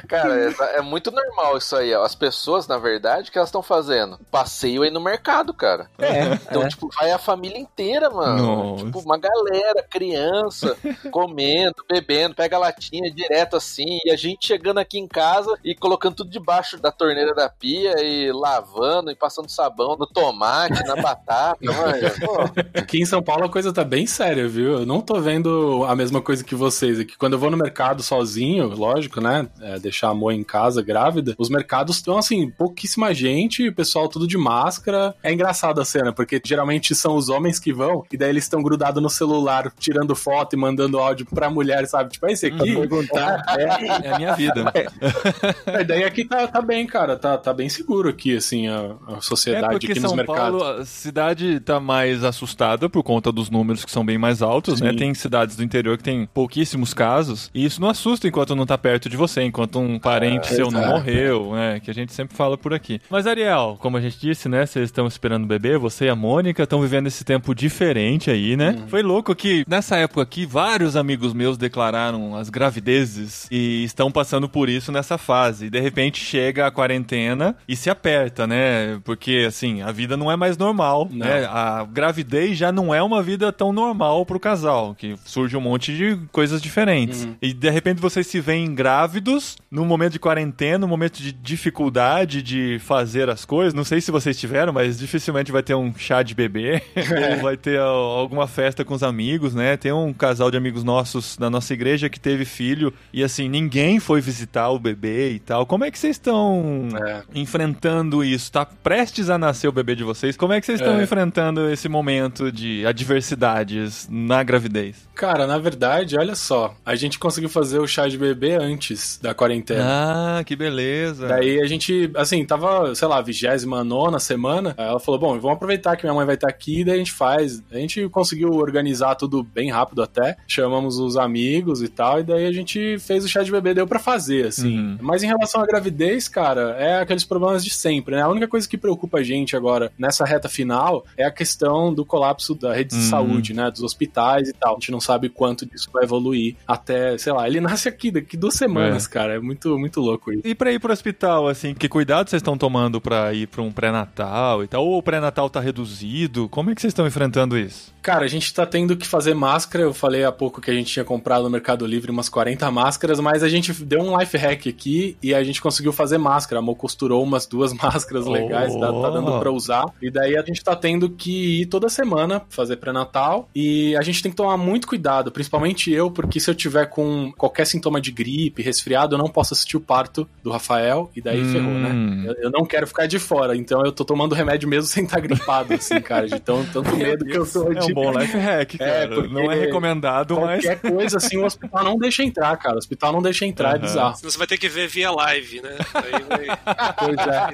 Cara, 0.08 0.34
é, 0.38 0.78
é 0.78 0.80
muito 0.86 1.10
normal 1.10 1.58
isso 1.58 1.76
aí. 1.76 1.92
ó. 1.94 2.02
As 2.02 2.14
pessoas, 2.14 2.66
na 2.66 2.78
verdade, 2.78 3.28
o 3.28 3.32
que 3.32 3.38
elas 3.38 3.48
estão 3.48 3.62
fazendo? 3.62 4.18
Passeio 4.30 4.82
aí 4.82 4.90
no 4.90 5.00
mercado, 5.00 5.52
cara. 5.52 5.90
é, 5.98 6.34
Então, 6.48 6.62
é. 6.62 6.68
tipo, 6.68 6.88
vai 6.98 7.10
a 7.10 7.18
família 7.18 7.58
inteira, 7.58 8.08
mano. 8.10 8.42
Nossa. 8.42 8.84
Tipo, 8.84 9.00
uma 9.00 9.18
galera, 9.18 9.82
criança, 9.88 10.76
comendo, 11.10 11.74
bebendo, 11.88 12.34
pega 12.34 12.56
a 12.56 12.60
latinha 12.60 13.10
direto 13.10 13.56
assim, 13.56 13.98
e 14.04 14.10
a 14.10 14.16
gente 14.16 14.46
chegando 14.46 14.78
aqui 14.78 14.98
em 14.98 15.08
casa 15.08 15.58
e 15.64 15.74
colocando 15.74 16.16
tudo 16.16 16.30
debaixo 16.30 16.78
da 16.78 16.90
torneira 16.90 17.34
da 17.34 17.48
pia 17.48 17.94
e 18.02 18.30
lavando 18.32 19.10
e 19.10 19.14
passando 19.16 19.50
sabão 19.50 19.96
no 19.96 20.06
tomate, 20.06 20.82
na 20.86 20.96
batata, 20.96 21.58
mano. 21.64 22.52
Aqui 22.74 23.00
em 23.00 23.06
São 23.06 23.22
Paulo 23.22 23.44
a 23.44 23.48
coisa 23.50 23.72
tá 23.72 23.84
bem 23.84 24.06
séria, 24.06 24.46
viu? 24.48 24.80
Eu 24.80 24.86
não 24.86 25.00
tô 25.00 25.20
vendo 25.20 25.84
a 25.88 25.96
mesma 25.96 26.20
coisa 26.20 26.44
que 26.44 26.54
vocês 26.54 27.00
aqui. 27.00 27.16
Quando 27.16 27.32
eu 27.34 27.38
vou 27.38 27.50
no 27.50 27.56
mercado 27.56 28.02
sozinho, 28.02 28.68
lógico, 28.68 29.20
né? 29.20 29.48
É, 29.60 29.78
deixar 29.78 30.08
a 30.10 30.14
mãe 30.14 30.36
em 30.36 30.44
casa 30.44 30.65
grávida, 30.74 31.34
os 31.38 31.48
mercados 31.48 31.96
estão 31.96 32.18
assim, 32.18 32.50
pouquíssima 32.50 33.14
gente, 33.14 33.68
o 33.68 33.74
pessoal 33.74 34.08
tudo 34.08 34.26
de 34.26 34.36
máscara. 34.36 35.14
É 35.22 35.32
engraçado 35.32 35.80
a 35.80 35.84
cena, 35.84 36.12
porque 36.12 36.40
geralmente 36.44 36.94
são 36.94 37.16
os 37.16 37.28
homens 37.28 37.58
que 37.58 37.72
vão, 37.72 38.04
e 38.12 38.16
daí 38.16 38.30
eles 38.30 38.44
estão 38.44 38.62
grudados 38.62 39.02
no 39.02 39.08
celular, 39.10 39.72
tirando 39.78 40.14
foto 40.14 40.54
e 40.54 40.58
mandando 40.58 40.98
áudio 40.98 41.26
pra 41.26 41.48
mulher, 41.50 41.86
sabe? 41.86 42.10
Tipo, 42.10 42.26
é 42.26 42.32
esse 42.32 42.46
aqui. 42.46 42.74
Perguntar. 42.74 43.44
É, 43.56 44.08
É 44.08 44.12
a 44.12 44.18
minha 44.18 44.34
vida. 44.34 44.72
É, 45.66 45.84
daí 45.84 46.04
aqui 46.04 46.24
tá, 46.24 46.46
tá 46.46 46.60
bem, 46.60 46.86
cara. 46.86 47.16
Tá, 47.16 47.36
tá 47.36 47.52
bem 47.52 47.68
seguro 47.68 48.08
aqui, 48.08 48.36
assim, 48.36 48.68
a, 48.68 48.94
a 49.06 49.16
É 49.16 49.20
sociedade 49.20 49.68
porque 49.70 49.92
aqui 49.92 50.00
nos 50.00 50.10
São 50.10 50.16
mercados. 50.16 50.60
Paulo, 50.60 50.80
a 50.80 50.84
cidade 50.84 51.60
tá 51.60 51.78
mais 51.80 52.24
assustada 52.24 52.88
por 52.88 53.02
conta 53.02 53.30
dos 53.32 53.50
números 53.50 53.84
que 53.84 53.90
são 53.90 54.04
bem 54.04 54.18
mais 54.18 54.42
altos, 54.42 54.80
né? 54.80 54.90
Sim. 54.90 54.96
Tem 54.96 55.14
cidades 55.14 55.56
do 55.56 55.62
interior 55.62 55.96
que 55.96 56.04
tem 56.04 56.26
pouquíssimos 56.32 56.94
casos, 56.94 57.50
e 57.54 57.64
isso 57.64 57.80
não 57.80 57.88
assusta 57.88 58.28
enquanto 58.28 58.54
não 58.54 58.66
tá 58.66 58.76
perto 58.78 59.08
de 59.08 59.16
você, 59.16 59.42
enquanto 59.42 59.78
um 59.78 59.98
parente 59.98 60.54
seu 60.56 60.70
não 60.70 60.86
morreu, 60.88 61.52
né? 61.54 61.80
Que 61.80 61.90
a 61.90 61.94
gente 61.94 62.12
sempre 62.12 62.36
fala 62.36 62.56
por 62.56 62.72
aqui. 62.74 63.00
Mas, 63.10 63.26
Ariel, 63.26 63.76
como 63.80 63.96
a 63.96 64.00
gente 64.00 64.18
disse, 64.18 64.48
né? 64.48 64.66
Vocês 64.66 64.86
estão 64.86 65.06
esperando 65.06 65.44
o 65.44 65.46
bebê, 65.46 65.76
você 65.78 66.06
e 66.06 66.08
a 66.08 66.16
Mônica 66.16 66.62
estão 66.62 66.80
vivendo 66.80 67.06
esse 67.06 67.24
tempo 67.24 67.54
diferente 67.54 68.30
aí, 68.30 68.56
né? 68.56 68.84
Foi 68.88 69.02
louco 69.02 69.34
que 69.34 69.64
nessa 69.68 69.96
época 69.96 70.22
aqui, 70.22 70.46
vários 70.46 70.96
amigos 70.96 71.32
meus 71.32 71.56
declararam 71.56 72.36
as 72.36 72.48
gravidezes 72.50 73.46
e 73.50 73.84
estão 73.84 74.10
passando 74.10 74.48
por 74.48 74.68
isso 74.68 74.90
nessa 74.92 75.18
fase. 75.18 75.66
E 75.66 75.70
de 75.70 75.80
repente 75.80 76.18
chega 76.20 76.66
a 76.66 76.70
quarentena 76.70 77.56
e 77.68 77.76
se 77.76 77.90
aperta, 77.90 78.46
né? 78.46 78.98
Porque, 79.04 79.44
assim, 79.46 79.82
a 79.82 79.92
vida 79.92 80.16
não 80.16 80.30
é 80.30 80.36
mais 80.36 80.56
normal, 80.56 81.08
Não. 81.10 81.26
né? 81.26 81.44
A 81.46 81.84
gravidez 81.84 82.56
já 82.56 82.70
não 82.72 82.94
é 82.94 83.02
uma 83.02 83.22
vida 83.22 83.52
tão 83.52 83.72
normal 83.72 84.24
pro 84.24 84.40
casal, 84.40 84.94
que 84.94 85.16
surge 85.24 85.56
um 85.56 85.60
monte 85.60 85.96
de 85.96 86.16
coisas 86.32 86.60
diferentes. 86.60 87.28
E 87.40 87.52
de 87.52 87.70
repente 87.70 88.00
vocês 88.00 88.26
se 88.26 88.40
veem 88.40 88.74
grávidos 88.74 89.56
num 89.70 89.84
momento 89.84 90.12
de 90.12 90.18
quarentena, 90.18 90.45
num 90.78 90.86
momento 90.88 91.16
de 91.22 91.32
dificuldade 91.32 92.42
de 92.42 92.78
fazer 92.80 93.28
as 93.28 93.44
coisas. 93.44 93.74
Não 93.74 93.84
sei 93.84 94.00
se 94.00 94.10
vocês 94.10 94.38
tiveram, 94.38 94.72
mas 94.72 94.98
dificilmente 94.98 95.50
vai 95.52 95.62
ter 95.62 95.74
um 95.74 95.92
chá 95.96 96.22
de 96.22 96.34
bebê 96.34 96.82
ou 97.36 97.42
vai 97.42 97.56
ter 97.56 97.78
alguma 97.78 98.46
festa 98.46 98.84
com 98.84 98.94
os 98.94 99.02
amigos, 99.02 99.54
né? 99.54 99.76
Tem 99.76 99.92
um 99.92 100.12
casal 100.12 100.50
de 100.50 100.56
amigos 100.56 100.84
nossos 100.84 101.36
da 101.36 101.48
nossa 101.50 101.72
igreja 101.74 102.08
que 102.08 102.18
teve 102.20 102.44
filho 102.44 102.92
e 103.12 103.22
assim, 103.22 103.48
ninguém 103.48 103.98
foi 104.00 104.20
visitar 104.20 104.70
o 104.70 104.78
bebê 104.78 105.32
e 105.32 105.38
tal. 105.38 105.66
Como 105.66 105.84
é 105.84 105.90
que 105.90 105.98
vocês 105.98 106.16
estão 106.16 106.88
É. 107.06 107.22
enfrentando 107.34 108.22
isso? 108.24 108.50
Tá 108.52 108.64
prestes 108.64 109.28
a 109.30 109.38
nascer 109.38 109.68
o 109.68 109.72
bebê 109.72 109.94
de 109.94 110.04
vocês? 110.04 110.36
Como 110.36 110.52
é 110.52 110.60
que 110.60 110.66
vocês 110.66 110.80
estão 110.80 110.98
É. 110.98 111.02
enfrentando 111.02 111.68
esse 111.70 111.88
momento 111.88 112.50
de 112.52 112.86
adversidades 112.86 114.08
na 114.10 114.42
gravidez? 114.42 115.06
Cara, 115.14 115.46
na 115.46 115.58
verdade, 115.58 116.16
olha 116.18 116.34
só, 116.34 116.74
a 116.84 116.94
gente 116.94 117.18
conseguiu 117.18 117.48
fazer 117.48 117.78
o 117.78 117.86
chá 117.86 118.06
de 118.08 118.18
bebê 118.18 118.54
antes 118.54 119.18
da 119.20 119.34
quarentena. 119.34 119.84
Ah, 119.84 120.35
que 120.44 120.56
beleza. 120.56 121.28
Daí 121.28 121.60
a 121.60 121.66
gente, 121.66 122.10
assim, 122.16 122.44
tava, 122.44 122.94
sei 122.94 123.08
lá, 123.08 123.20
vigésima 123.20 123.82
nona 123.84 124.18
semana. 124.18 124.74
Aí 124.76 124.86
ela 124.86 125.00
falou: 125.00 125.20
bom, 125.20 125.38
vamos 125.38 125.56
aproveitar 125.56 125.96
que 125.96 126.04
minha 126.04 126.14
mãe 126.14 126.26
vai 126.26 126.34
estar 126.34 126.48
aqui, 126.48 126.84
daí 126.84 126.94
a 126.94 126.98
gente 126.98 127.12
faz. 127.12 127.62
A 127.70 127.76
gente 127.78 128.08
conseguiu 128.08 128.50
organizar 128.50 129.14
tudo 129.14 129.42
bem 129.42 129.70
rápido 129.70 130.02
até. 130.02 130.36
Chamamos 130.46 130.98
os 130.98 131.16
amigos 131.16 131.82
e 131.82 131.88
tal, 131.88 132.20
e 132.20 132.22
daí 132.22 132.46
a 132.46 132.52
gente 132.52 132.98
fez 132.98 133.24
o 133.24 133.28
chá 133.28 133.42
de 133.42 133.50
bebê, 133.50 133.74
deu 133.74 133.86
pra 133.86 133.98
fazer, 133.98 134.46
assim. 134.46 134.78
Uhum. 134.78 134.98
Mas 135.00 135.22
em 135.22 135.26
relação 135.26 135.60
à 135.60 135.66
gravidez, 135.66 136.28
cara, 136.28 136.76
é 136.78 137.00
aqueles 137.00 137.24
problemas 137.24 137.64
de 137.64 137.70
sempre, 137.70 138.14
né? 138.16 138.22
A 138.22 138.28
única 138.28 138.48
coisa 138.48 138.68
que 138.68 138.76
preocupa 138.78 139.18
a 139.18 139.22
gente 139.22 139.56
agora 139.56 139.92
nessa 139.98 140.24
reta 140.24 140.48
final 140.48 141.04
é 141.16 141.24
a 141.24 141.30
questão 141.30 141.92
do 141.92 142.04
colapso 142.04 142.54
da 142.54 142.72
rede 142.74 142.90
de 142.90 142.96
Uhum. 142.96 143.02
saúde, 143.10 143.52
né? 143.54 143.70
Dos 143.70 143.82
hospitais 143.82 144.48
e 144.48 144.52
tal. 144.52 144.72
A 144.72 144.74
gente 144.74 144.90
não 144.92 145.00
sabe 145.00 145.28
quanto 145.28 145.66
disso 145.66 145.88
vai 145.92 146.04
evoluir 146.04 146.56
até, 146.66 147.16
sei 147.18 147.32
lá, 147.32 147.46
ele 147.46 147.60
nasce 147.60 147.88
aqui 147.88 148.10
daqui 148.10 148.36
duas 148.36 148.54
semanas, 148.54 149.06
cara. 149.06 149.34
É 149.34 149.38
muito, 149.38 149.78
muito 149.78 150.00
louco 150.00 150.25
E 150.44 150.54
pra 150.54 150.72
ir 150.72 150.80
pro 150.80 150.92
hospital, 150.92 151.48
assim, 151.48 151.74
que 151.74 151.88
cuidado 151.88 152.28
vocês 152.28 152.40
estão 152.40 152.56
tomando 152.56 153.00
pra 153.00 153.32
ir 153.32 153.46
pra 153.46 153.62
um 153.62 153.70
pré-natal 153.70 154.64
e 154.64 154.66
tal? 154.66 154.84
Ou 154.84 154.98
o 154.98 155.02
pré-natal 155.02 155.48
tá 155.48 155.60
reduzido? 155.60 156.48
Como 156.48 156.70
é 156.70 156.74
que 156.74 156.80
vocês 156.80 156.90
estão 156.90 157.06
enfrentando 157.06 157.58
isso? 157.58 157.94
Cara, 158.02 158.24
a 158.24 158.28
gente 158.28 158.54
tá 158.54 158.64
tendo 158.64 158.96
que 158.96 159.06
fazer 159.06 159.34
máscara. 159.34 159.82
Eu 159.82 159.92
falei 159.92 160.24
há 160.24 160.30
pouco 160.30 160.60
que 160.60 160.70
a 160.70 160.74
gente 160.74 160.92
tinha 160.92 161.04
comprado 161.04 161.42
no 161.42 161.50
Mercado 161.50 161.84
Livre 161.84 162.10
umas 162.10 162.28
40 162.28 162.70
máscaras, 162.70 163.18
mas 163.18 163.42
a 163.42 163.48
gente 163.48 163.72
deu 163.84 164.00
um 164.00 164.16
life 164.16 164.36
hack 164.36 164.68
aqui 164.68 165.16
e 165.20 165.34
a 165.34 165.42
gente 165.42 165.60
conseguiu 165.60 165.92
fazer 165.92 166.16
máscara. 166.16 166.60
A 166.60 166.62
Mo 166.62 166.76
costurou 166.76 167.22
umas 167.22 167.46
duas 167.46 167.72
máscaras 167.74 168.26
legais, 168.26 168.72
tá, 168.74 168.92
tá 168.92 169.10
dando 169.10 169.38
pra 169.40 169.50
usar. 169.50 169.84
E 170.00 170.10
daí 170.10 170.36
a 170.36 170.42
gente 170.42 170.62
tá 170.62 170.76
tendo 170.76 171.10
que 171.10 171.62
ir 171.62 171.66
toda 171.66 171.88
semana 171.88 172.42
fazer 172.48 172.76
pré-natal 172.76 173.48
e 173.54 173.96
a 173.96 174.02
gente 174.02 174.22
tem 174.22 174.30
que 174.30 174.36
tomar 174.36 174.56
muito 174.56 174.86
cuidado, 174.86 175.32
principalmente 175.32 175.90
eu, 175.90 176.08
porque 176.08 176.38
se 176.38 176.48
eu 176.48 176.54
tiver 176.54 176.86
com 176.86 177.32
qualquer 177.36 177.66
sintoma 177.66 178.00
de 178.00 178.12
gripe, 178.12 178.62
resfriado, 178.62 179.16
eu 179.16 179.18
não 179.18 179.28
posso 179.28 179.52
assistir 179.52 179.76
o 179.76 179.80
parto 179.80 180.15
do 180.42 180.50
Rafael 180.50 181.10
e 181.16 181.20
daí 181.20 181.42
Hum. 181.42 181.44
ferrou, 181.52 181.74
né? 181.78 182.24
Eu, 182.24 182.34
eu 182.44 182.50
não 182.50 182.64
quero 182.64 182.86
ficar 182.86 183.06
de 183.06 183.18
fora, 183.18 183.56
então 183.56 183.82
eu 183.84 183.92
tô 183.92 184.04
tomando 184.04 184.34
remédio 184.34 184.68
mesmo 184.68 184.86
sem 184.88 185.04
estar 185.04 185.20
gripado, 185.20 185.74
assim, 185.74 186.00
cara, 186.00 186.26
de 186.28 186.38
tão, 186.40 186.64
tanto 186.66 186.96
medo 186.96 187.24
que 187.24 187.36
eu 187.36 187.46
tô 187.46 187.72
É 187.72 187.82
um 187.82 187.86
de 187.86 187.94
bom 187.94 188.10
life 188.16 188.36
hack, 188.38 188.78
cara. 188.78 188.90
É, 188.90 189.06
porque 189.08 189.34
Não 189.34 189.50
é 189.50 189.54
recomendado, 189.58 190.40
mas... 190.40 190.64
Qualquer 190.64 190.80
coisa 190.92 191.16
assim, 191.16 191.36
o 191.38 191.44
hospital 191.44 191.84
não 191.84 191.98
deixa 191.98 192.22
entrar, 192.22 192.56
cara. 192.56 192.76
O 192.76 192.78
hospital 192.78 193.12
não 193.12 193.20
deixa 193.22 193.44
entrar, 193.44 193.70
é 193.70 193.72
Aham. 193.72 193.80
bizarro. 193.80 194.16
Você 194.22 194.38
vai 194.38 194.46
ter 194.46 194.56
que 194.58 194.68
ver 194.68 194.86
via 194.88 195.10
live, 195.10 195.60
né? 195.60 195.76
Aí 195.94 196.22
vai- 196.46 196.58
Pois 196.98 197.18
é. 197.26 197.52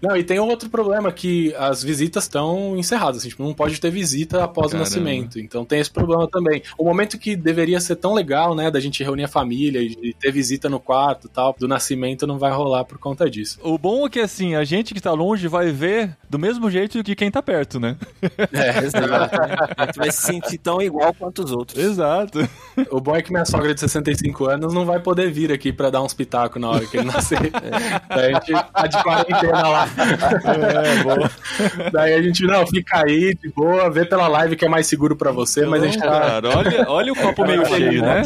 não, 0.00 0.16
e 0.16 0.24
tem 0.24 0.38
um 0.40 0.48
outro 0.48 0.68
problema 0.68 1.12
que 1.12 1.54
as 1.56 1.82
visitas 1.82 2.24
estão 2.24 2.76
encerradas. 2.76 3.18
Assim, 3.18 3.28
tipo, 3.28 3.42
não 3.42 3.54
pode 3.54 3.80
ter 3.80 3.90
visita 3.90 4.44
após 4.44 4.68
Caramba. 4.72 4.76
o 4.76 4.80
nascimento. 4.80 5.38
Então 5.38 5.64
tem 5.64 5.80
esse 5.80 5.90
problema 5.90 6.28
também. 6.30 6.62
O 6.78 6.84
momento 6.84 7.18
que 7.18 7.36
deveria 7.36 7.80
ser 7.80 7.96
tão 7.96 8.14
legal, 8.14 8.54
né, 8.54 8.70
da 8.70 8.80
gente 8.80 9.02
reunir 9.02 9.24
a 9.24 9.28
família 9.28 9.80
e 9.80 9.91
de 10.00 10.14
ter 10.14 10.32
visita 10.32 10.68
no 10.68 10.80
quarto 10.80 11.28
tal, 11.28 11.54
do 11.58 11.68
nascimento 11.68 12.26
não 12.26 12.38
vai 12.38 12.50
rolar 12.50 12.84
por 12.84 12.98
conta 12.98 13.28
disso. 13.28 13.58
O 13.62 13.78
bom 13.78 14.06
é 14.06 14.10
que, 14.10 14.20
assim, 14.20 14.54
a 14.54 14.64
gente 14.64 14.94
que 14.94 15.00
tá 15.00 15.12
longe 15.12 15.48
vai 15.48 15.70
ver 15.70 16.16
do 16.28 16.38
mesmo 16.38 16.70
jeito 16.70 17.02
que 17.02 17.14
quem 17.14 17.30
tá 17.30 17.42
perto, 17.42 17.78
né? 17.78 17.96
É, 18.52 18.78
exato. 18.84 19.36
A 19.76 19.86
gente 19.86 19.98
vai 19.98 20.10
se 20.10 20.22
sentir 20.22 20.58
tão 20.58 20.80
igual 20.80 21.14
quanto 21.14 21.42
os 21.42 21.52
outros. 21.52 21.82
Exato. 21.82 22.48
O 22.90 23.00
bom 23.00 23.16
é 23.16 23.22
que 23.22 23.32
minha 23.32 23.44
sogra 23.44 23.72
de 23.74 23.80
65 23.80 24.46
anos 24.46 24.74
não 24.74 24.84
vai 24.84 25.00
poder 25.00 25.30
vir 25.30 25.52
aqui 25.52 25.72
pra 25.72 25.90
dar 25.90 26.02
uns 26.02 26.12
pitacos 26.12 26.60
na 26.60 26.68
hora 26.68 26.86
que 26.86 26.96
ele 26.96 27.06
nascer. 27.06 27.50
Daí 28.08 28.34
a 28.34 28.40
gente 28.40 28.52
tá 28.52 28.86
de 28.86 29.02
quarentena 29.02 29.68
lá. 29.68 29.88
É, 30.44 31.02
boa. 31.02 31.30
Daí 31.92 32.14
a 32.14 32.22
gente, 32.22 32.44
não, 32.44 32.66
fica 32.66 33.04
aí, 33.04 33.34
de 33.34 33.48
boa, 33.50 33.90
vê 33.90 34.04
pela 34.04 34.28
live 34.28 34.56
que 34.56 34.64
é 34.64 34.68
mais 34.68 34.86
seguro 34.86 35.16
pra 35.16 35.32
você, 35.32 35.66
mas 35.66 35.82
a 35.82 35.86
gente 35.86 35.98
tá. 35.98 36.20
Cara, 36.20 36.58
olha, 36.58 36.84
olha 36.88 37.12
o 37.12 37.16
copo 37.16 37.44
meio 37.46 37.64
cheio, 37.66 38.02
né? 38.02 38.22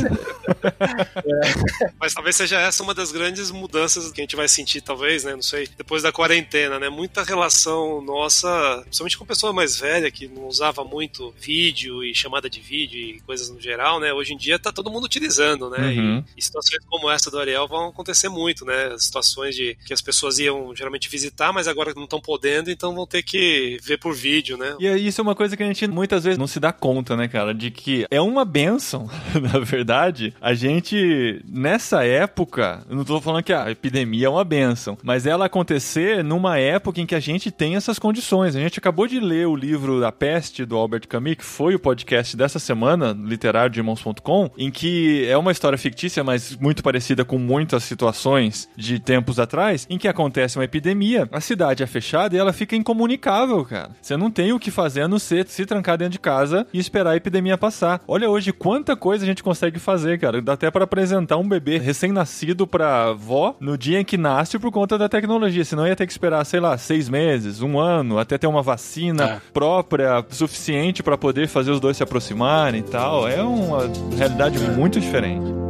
Mas 2.00 2.14
talvez 2.14 2.36
seja 2.36 2.60
essa 2.60 2.82
uma 2.82 2.94
das 2.94 3.12
grandes 3.12 3.50
mudanças 3.50 4.10
que 4.12 4.20
a 4.20 4.24
gente 4.24 4.36
vai 4.36 4.48
sentir, 4.48 4.80
talvez, 4.80 5.24
né? 5.24 5.34
Não 5.34 5.42
sei, 5.42 5.68
depois 5.76 6.02
da 6.02 6.12
quarentena, 6.12 6.78
né? 6.78 6.88
Muita 6.88 7.22
relação 7.22 8.00
nossa, 8.00 8.80
principalmente 8.82 9.18
com 9.18 9.24
pessoa 9.24 9.52
mais 9.52 9.78
velha 9.78 10.10
que 10.10 10.28
não 10.28 10.46
usava 10.46 10.84
muito 10.84 11.34
vídeo 11.38 12.04
e 12.04 12.14
chamada 12.14 12.48
de 12.48 12.60
vídeo 12.60 12.98
e 12.98 13.20
coisas 13.20 13.50
no 13.50 13.60
geral, 13.60 14.00
né? 14.00 14.12
Hoje 14.12 14.34
em 14.34 14.36
dia 14.36 14.58
tá 14.58 14.72
todo 14.72 14.90
mundo 14.90 15.04
utilizando, 15.04 15.70
né? 15.70 15.88
Uhum. 15.88 16.24
E, 16.34 16.40
e 16.40 16.42
situações 16.42 16.84
como 16.86 17.10
essa 17.10 17.30
do 17.30 17.38
Ariel 17.38 17.66
vão 17.66 17.88
acontecer 17.88 18.28
muito, 18.28 18.64
né? 18.64 18.96
Situações 18.98 19.54
de 19.54 19.76
que 19.86 19.92
as 19.92 20.00
pessoas 20.00 20.38
iam 20.38 20.74
geralmente 20.74 21.08
visitar, 21.08 21.52
mas 21.52 21.68
agora 21.68 21.92
não 21.94 22.04
estão 22.04 22.20
podendo, 22.20 22.70
então 22.70 22.94
vão 22.94 23.06
ter 23.06 23.22
que 23.22 23.78
ver 23.82 23.98
por 23.98 24.14
vídeo, 24.14 24.56
né? 24.56 24.76
E 24.78 24.86
isso 25.06 25.20
é 25.20 25.22
uma 25.22 25.34
coisa 25.34 25.56
que 25.56 25.62
a 25.62 25.66
gente 25.66 25.86
muitas 25.86 26.24
vezes 26.24 26.38
não 26.38 26.46
se 26.46 26.60
dá 26.60 26.72
conta, 26.72 27.16
né, 27.16 27.28
cara? 27.28 27.54
De 27.54 27.70
que 27.70 28.06
é 28.10 28.20
uma 28.20 28.44
benção, 28.44 29.08
na 29.34 29.58
verdade, 29.60 30.34
a 30.40 30.54
gente, 30.54 31.35
nessa 31.46 32.04
época, 32.04 32.84
não 32.88 33.04
tô 33.04 33.20
falando 33.20 33.42
que 33.42 33.52
a 33.52 33.70
epidemia 33.70 34.26
é 34.26 34.30
uma 34.30 34.44
benção, 34.44 34.96
mas 35.02 35.26
ela 35.26 35.46
acontecer 35.46 36.22
numa 36.22 36.58
época 36.58 37.00
em 37.00 37.06
que 37.06 37.14
a 37.14 37.20
gente 37.20 37.50
tem 37.50 37.76
essas 37.76 37.98
condições. 37.98 38.54
A 38.56 38.60
gente 38.60 38.78
acabou 38.78 39.06
de 39.06 39.20
ler 39.20 39.46
o 39.46 39.56
livro 39.56 40.04
A 40.04 40.12
Peste, 40.12 40.64
do 40.64 40.76
Albert 40.76 41.08
Camus, 41.08 41.36
que 41.36 41.44
foi 41.44 41.74
o 41.74 41.78
podcast 41.78 42.36
dessa 42.36 42.58
semana, 42.58 43.16
literário 43.18 43.70
de 43.70 43.80
irmãos.com, 43.80 44.50
em 44.56 44.70
que 44.70 45.26
é 45.28 45.36
uma 45.36 45.52
história 45.52 45.78
fictícia, 45.78 46.22
mas 46.22 46.56
muito 46.56 46.82
parecida 46.82 47.24
com 47.24 47.38
muitas 47.38 47.84
situações 47.84 48.68
de 48.76 48.98
tempos 48.98 49.38
atrás, 49.38 49.86
em 49.90 49.98
que 49.98 50.08
acontece 50.08 50.58
uma 50.58 50.64
epidemia, 50.64 51.28
a 51.32 51.40
cidade 51.40 51.82
é 51.82 51.86
fechada 51.86 52.34
e 52.34 52.38
ela 52.38 52.52
fica 52.52 52.76
incomunicável, 52.76 53.64
cara. 53.64 53.90
Você 54.00 54.16
não 54.16 54.30
tem 54.30 54.52
o 54.52 54.58
que 54.58 54.70
fazer 54.70 55.02
a 55.02 55.08
não 55.08 55.18
ser 55.18 55.46
se 55.48 55.66
trancar 55.66 55.98
dentro 55.98 56.12
de 56.12 56.18
casa 56.18 56.66
e 56.72 56.78
esperar 56.78 57.10
a 57.12 57.16
epidemia 57.16 57.58
passar. 57.58 58.02
Olha 58.06 58.28
hoje 58.28 58.52
quanta 58.52 58.96
coisa 58.96 59.24
a 59.24 59.26
gente 59.26 59.42
consegue 59.42 59.78
fazer, 59.78 60.18
cara. 60.18 60.40
Dá 60.40 60.52
até 60.52 60.70
para 60.70 60.84
apresentar 60.84 61.25
um 61.34 61.48
bebê 61.48 61.78
recém-nascido 61.78 62.66
pra 62.66 63.04
avó 63.10 63.56
no 63.58 63.78
dia 63.78 63.98
em 64.00 64.04
que 64.04 64.18
nasce 64.18 64.58
por 64.58 64.70
conta 64.70 64.98
da 64.98 65.08
tecnologia. 65.08 65.64
Senão 65.64 65.86
ia 65.86 65.96
ter 65.96 66.06
que 66.06 66.12
esperar, 66.12 66.44
sei 66.44 66.60
lá, 66.60 66.76
seis 66.76 67.08
meses, 67.08 67.62
um 67.62 67.78
ano, 67.78 68.18
até 68.18 68.36
ter 68.36 68.46
uma 68.46 68.60
vacina 68.62 69.24
É. 69.24 69.40
própria, 69.52 70.22
suficiente 70.28 71.02
para 71.02 71.16
poder 71.16 71.48
fazer 71.48 71.70
os 71.70 71.80
dois 71.80 71.96
se 71.96 72.02
aproximarem 72.02 72.80
e 72.80 72.84
tal. 72.84 73.26
É 73.26 73.42
uma 73.42 73.90
realidade 74.16 74.58
muito 74.58 75.00
diferente. 75.00 75.65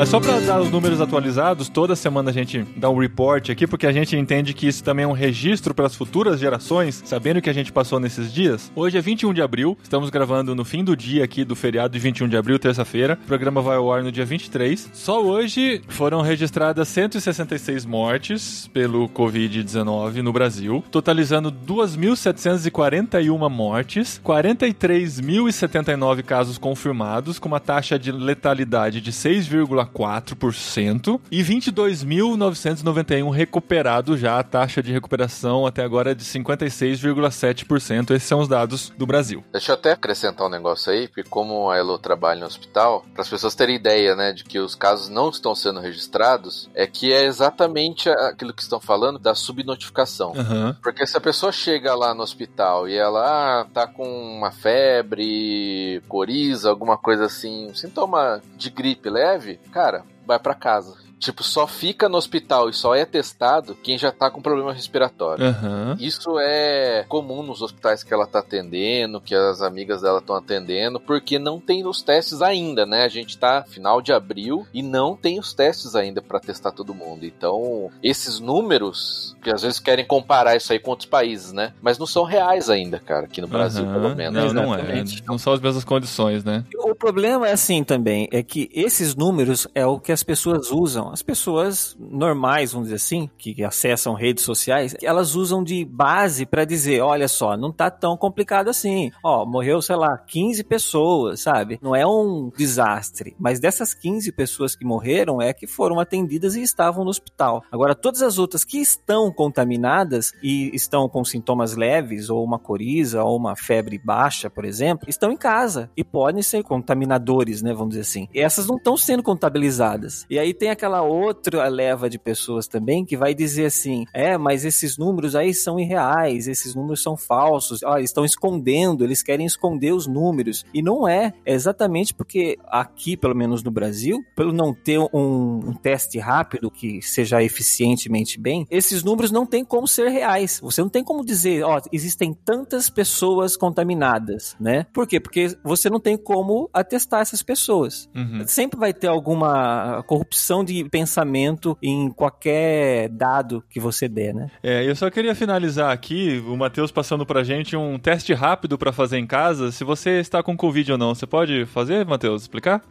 Mas 0.00 0.08
só 0.08 0.18
para 0.18 0.40
dar 0.40 0.58
os 0.58 0.70
números 0.70 0.98
atualizados, 0.98 1.68
toda 1.68 1.94
semana 1.94 2.30
a 2.30 2.32
gente 2.32 2.64
dá 2.74 2.88
um 2.88 2.96
report 2.98 3.50
aqui, 3.50 3.66
porque 3.66 3.86
a 3.86 3.92
gente 3.92 4.16
entende 4.16 4.54
que 4.54 4.66
isso 4.66 4.82
também 4.82 5.04
é 5.04 5.06
um 5.06 5.12
registro 5.12 5.74
para 5.74 5.84
as 5.84 5.94
futuras 5.94 6.40
gerações, 6.40 7.02
sabendo 7.04 7.36
o 7.36 7.42
que 7.42 7.50
a 7.50 7.52
gente 7.52 7.70
passou 7.70 8.00
nesses 8.00 8.32
dias. 8.32 8.72
Hoje 8.74 8.96
é 8.96 9.00
21 9.02 9.34
de 9.34 9.42
abril, 9.42 9.76
estamos 9.82 10.08
gravando 10.08 10.54
no 10.54 10.64
fim 10.64 10.82
do 10.82 10.96
dia 10.96 11.22
aqui 11.22 11.44
do 11.44 11.54
feriado 11.54 11.92
de 11.92 11.98
21 11.98 12.28
de 12.28 12.36
abril, 12.38 12.58
terça-feira. 12.58 13.18
O 13.22 13.26
programa 13.26 13.60
vai 13.60 13.76
ao 13.76 13.92
ar 13.92 14.02
no 14.02 14.10
dia 14.10 14.24
23. 14.24 14.88
Só 14.94 15.22
hoje 15.22 15.82
foram 15.86 16.22
registradas 16.22 16.88
166 16.88 17.84
mortes 17.84 18.70
pelo 18.72 19.06
Covid-19 19.06 20.22
no 20.22 20.32
Brasil, 20.32 20.82
totalizando 20.90 21.52
2.741 21.52 23.50
mortes, 23.50 24.18
43.079 24.24 26.22
casos 26.22 26.56
confirmados, 26.56 27.38
com 27.38 27.48
uma 27.48 27.60
taxa 27.60 27.98
de 27.98 28.10
letalidade 28.10 29.02
de 29.02 29.12
6,4%. 29.12 29.89
4% 29.90 31.20
e 31.30 31.42
22.991 31.42 33.30
recuperados 33.30 34.20
já. 34.20 34.38
A 34.38 34.42
taxa 34.42 34.82
de 34.82 34.92
recuperação 34.92 35.66
até 35.66 35.82
agora 35.82 36.12
é 36.12 36.14
de 36.14 36.24
56,7%. 36.24 38.10
Esses 38.12 38.28
são 38.28 38.40
os 38.40 38.48
dados 38.48 38.92
do 38.96 39.06
Brasil. 39.06 39.44
Deixa 39.52 39.72
eu 39.72 39.74
até 39.74 39.92
acrescentar 39.92 40.46
um 40.46 40.50
negócio 40.50 40.92
aí, 40.92 41.08
porque 41.08 41.24
como 41.24 41.70
a 41.70 41.76
Elo 41.76 41.98
trabalha 41.98 42.40
no 42.40 42.46
hospital, 42.46 43.04
para 43.12 43.22
as 43.22 43.28
pessoas 43.28 43.54
terem 43.54 43.76
ideia, 43.76 44.14
né, 44.14 44.32
de 44.32 44.44
que 44.44 44.58
os 44.58 44.74
casos 44.74 45.08
não 45.08 45.28
estão 45.30 45.54
sendo 45.54 45.80
registrados, 45.80 46.68
é 46.74 46.86
que 46.86 47.12
é 47.12 47.24
exatamente 47.24 48.08
aquilo 48.08 48.52
que 48.52 48.62
estão 48.62 48.80
falando 48.80 49.18
da 49.18 49.34
subnotificação. 49.34 50.32
Uhum. 50.32 50.74
Porque 50.82 51.06
se 51.06 51.16
a 51.16 51.20
pessoa 51.20 51.52
chega 51.52 51.94
lá 51.94 52.14
no 52.14 52.22
hospital 52.22 52.88
e 52.88 52.96
ela 52.96 53.60
ah, 53.60 53.66
tá 53.72 53.86
com 53.86 54.04
uma 54.04 54.50
febre, 54.50 56.02
coriza, 56.08 56.70
alguma 56.70 56.96
coisa 56.96 57.26
assim, 57.26 57.72
sintoma 57.74 58.40
de 58.56 58.70
gripe 58.70 59.08
leve, 59.08 59.58
cara, 59.72 59.79
vai 60.26 60.38
para 60.38 60.54
casa. 60.54 61.09
Tipo, 61.20 61.44
só 61.44 61.66
fica 61.66 62.08
no 62.08 62.16
hospital 62.16 62.70
e 62.70 62.72
só 62.72 62.94
é 62.94 63.04
testado 63.04 63.74
quem 63.82 63.98
já 63.98 64.10
tá 64.10 64.30
com 64.30 64.40
problema 64.40 64.72
respiratório. 64.72 65.44
Uhum. 65.44 65.94
Isso 66.00 66.38
é 66.40 67.04
comum 67.08 67.42
nos 67.42 67.60
hospitais 67.60 68.02
que 68.02 68.12
ela 68.14 68.26
tá 68.26 68.38
atendendo, 68.38 69.20
que 69.20 69.34
as 69.34 69.60
amigas 69.60 70.00
dela 70.00 70.18
estão 70.18 70.34
atendendo, 70.34 70.98
porque 70.98 71.38
não 71.38 71.60
tem 71.60 71.86
os 71.86 72.00
testes 72.00 72.40
ainda, 72.40 72.86
né? 72.86 73.04
A 73.04 73.08
gente 73.08 73.36
tá 73.36 73.62
final 73.68 74.00
de 74.00 74.14
abril 74.14 74.66
e 74.72 74.82
não 74.82 75.14
tem 75.14 75.38
os 75.38 75.52
testes 75.52 75.94
ainda 75.94 76.22
para 76.22 76.40
testar 76.40 76.72
todo 76.72 76.94
mundo. 76.94 77.26
Então, 77.26 77.90
esses 78.02 78.40
números, 78.40 79.36
que 79.42 79.50
às 79.50 79.60
vezes 79.60 79.78
querem 79.78 80.06
comparar 80.06 80.56
isso 80.56 80.72
aí 80.72 80.78
com 80.78 80.90
outros 80.90 81.08
países, 81.08 81.52
né? 81.52 81.74
Mas 81.82 81.98
não 81.98 82.06
são 82.06 82.24
reais 82.24 82.70
ainda, 82.70 82.98
cara, 82.98 83.26
aqui 83.26 83.42
no 83.42 83.46
Brasil, 83.48 83.84
Uhum. 83.84 83.92
pelo 83.92 84.16
menos. 84.16 84.52
Não, 84.54 84.62
não 84.62 84.74
é. 84.74 85.04
Não 85.26 85.36
são 85.36 85.52
as 85.52 85.60
mesmas 85.60 85.84
condições, 85.84 86.42
né? 86.44 86.64
O 86.78 86.94
problema 86.94 87.46
é 87.46 87.52
assim 87.52 87.84
também, 87.84 88.26
é 88.32 88.42
que 88.42 88.70
esses 88.72 89.14
números 89.14 89.68
é 89.74 89.84
o 89.84 90.00
que 90.00 90.12
as 90.12 90.22
pessoas 90.22 90.70
usam. 90.70 91.09
As 91.12 91.22
pessoas 91.22 91.96
normais, 91.98 92.72
vamos 92.72 92.88
dizer 92.88 92.96
assim, 92.96 93.30
que 93.36 93.62
acessam 93.64 94.14
redes 94.14 94.44
sociais, 94.44 94.96
elas 95.02 95.34
usam 95.34 95.62
de 95.62 95.84
base 95.84 96.46
para 96.46 96.64
dizer, 96.64 97.00
olha 97.00 97.28
só, 97.28 97.56
não 97.56 97.72
tá 97.72 97.90
tão 97.90 98.16
complicado 98.16 98.68
assim. 98.68 99.10
Ó, 99.22 99.44
morreu, 99.44 99.82
sei 99.82 99.96
lá, 99.96 100.16
15 100.18 100.64
pessoas, 100.64 101.40
sabe? 101.40 101.78
Não 101.82 101.94
é 101.94 102.06
um 102.06 102.50
desastre, 102.56 103.34
mas 103.38 103.60
dessas 103.60 103.94
15 103.94 104.32
pessoas 104.32 104.74
que 104.74 104.84
morreram 104.84 105.40
é 105.40 105.52
que 105.52 105.66
foram 105.66 105.98
atendidas 105.98 106.56
e 106.56 106.62
estavam 106.62 107.04
no 107.04 107.10
hospital. 107.10 107.62
Agora, 107.70 107.94
todas 107.94 108.22
as 108.22 108.38
outras 108.38 108.64
que 108.64 108.78
estão 108.78 109.32
contaminadas 109.32 110.32
e 110.42 110.70
estão 110.74 111.08
com 111.08 111.24
sintomas 111.24 111.74
leves 111.76 112.30
ou 112.30 112.44
uma 112.44 112.58
coriza 112.58 113.22
ou 113.22 113.36
uma 113.36 113.56
febre 113.56 113.98
baixa, 113.98 114.48
por 114.48 114.64
exemplo, 114.64 115.08
estão 115.08 115.30
em 115.32 115.36
casa 115.36 115.90
e 115.96 116.04
podem 116.04 116.42
ser 116.42 116.62
contaminadores, 116.62 117.62
né, 117.62 117.72
vamos 117.72 117.90
dizer 117.90 118.02
assim. 118.02 118.28
E 118.32 118.40
essas 118.40 118.66
não 118.66 118.76
estão 118.76 118.96
sendo 118.96 119.22
contabilizadas. 119.22 120.26
E 120.30 120.38
aí 120.38 120.54
tem 120.54 120.70
aquela 120.70 120.99
outra 121.02 121.68
leva 121.68 122.08
de 122.08 122.18
pessoas 122.18 122.66
também 122.66 123.04
que 123.04 123.16
vai 123.16 123.34
dizer 123.34 123.66
assim: 123.66 124.04
"É, 124.14 124.36
mas 124.36 124.64
esses 124.64 124.96
números 124.98 125.34
aí 125.34 125.54
são 125.54 125.78
irreais, 125.78 126.48
esses 126.48 126.74
números 126.74 127.02
são 127.02 127.16
falsos. 127.16 127.82
Ó, 127.82 127.98
estão 127.98 128.24
escondendo, 128.24 129.04
eles 129.04 129.22
querem 129.22 129.46
esconder 129.46 129.92
os 129.92 130.06
números". 130.06 130.64
E 130.72 130.82
não 130.82 131.06
é, 131.06 131.32
é 131.44 131.52
exatamente 131.52 132.14
porque 132.14 132.58
aqui, 132.66 133.16
pelo 133.16 133.34
menos 133.34 133.62
no 133.62 133.70
Brasil, 133.70 134.22
pelo 134.34 134.52
não 134.52 134.74
ter 134.74 134.98
um, 134.98 135.60
um 135.66 135.72
teste 135.72 136.18
rápido 136.18 136.70
que 136.70 137.00
seja 137.02 137.42
eficientemente 137.42 138.38
bem, 138.38 138.66
esses 138.70 139.02
números 139.02 139.30
não 139.30 139.46
tem 139.46 139.64
como 139.64 139.86
ser 139.86 140.08
reais. 140.08 140.60
Você 140.62 140.80
não 140.80 140.88
tem 140.88 141.02
como 141.02 141.24
dizer, 141.24 141.62
ó, 141.64 141.80
existem 141.92 142.34
tantas 142.34 142.88
pessoas 142.90 143.56
contaminadas, 143.56 144.56
né? 144.60 144.86
Por 144.92 145.06
quê? 145.06 145.20
Porque 145.20 145.56
você 145.64 145.88
não 145.90 146.00
tem 146.00 146.16
como 146.16 146.68
atestar 146.72 147.20
essas 147.20 147.42
pessoas. 147.42 148.08
Uhum. 148.14 148.46
Sempre 148.46 148.78
vai 148.78 148.92
ter 148.92 149.08
alguma 149.08 150.02
corrupção 150.04 150.64
de 150.64 150.84
pensamento 150.90 151.76
em 151.82 152.10
qualquer 152.10 153.08
dado 153.08 153.62
que 153.70 153.78
você 153.78 154.08
der, 154.08 154.34
né? 154.34 154.50
É, 154.62 154.88
eu 154.88 154.96
só 154.96 155.10
queria 155.10 155.34
finalizar 155.34 155.92
aqui, 155.92 156.42
o 156.46 156.56
Matheus 156.56 156.90
passando 156.90 157.24
pra 157.24 157.44
gente 157.44 157.76
um 157.76 157.98
teste 157.98 158.34
rápido 158.34 158.76
pra 158.76 158.92
fazer 158.92 159.18
em 159.18 159.26
casa. 159.26 159.72
Se 159.72 159.84
você 159.84 160.20
está 160.20 160.42
com 160.42 160.56
Covid 160.56 160.92
ou 160.92 160.98
não, 160.98 161.14
você 161.14 161.26
pode 161.26 161.64
fazer, 161.66 162.04
Matheus? 162.04 162.42
Explicar? 162.42 162.82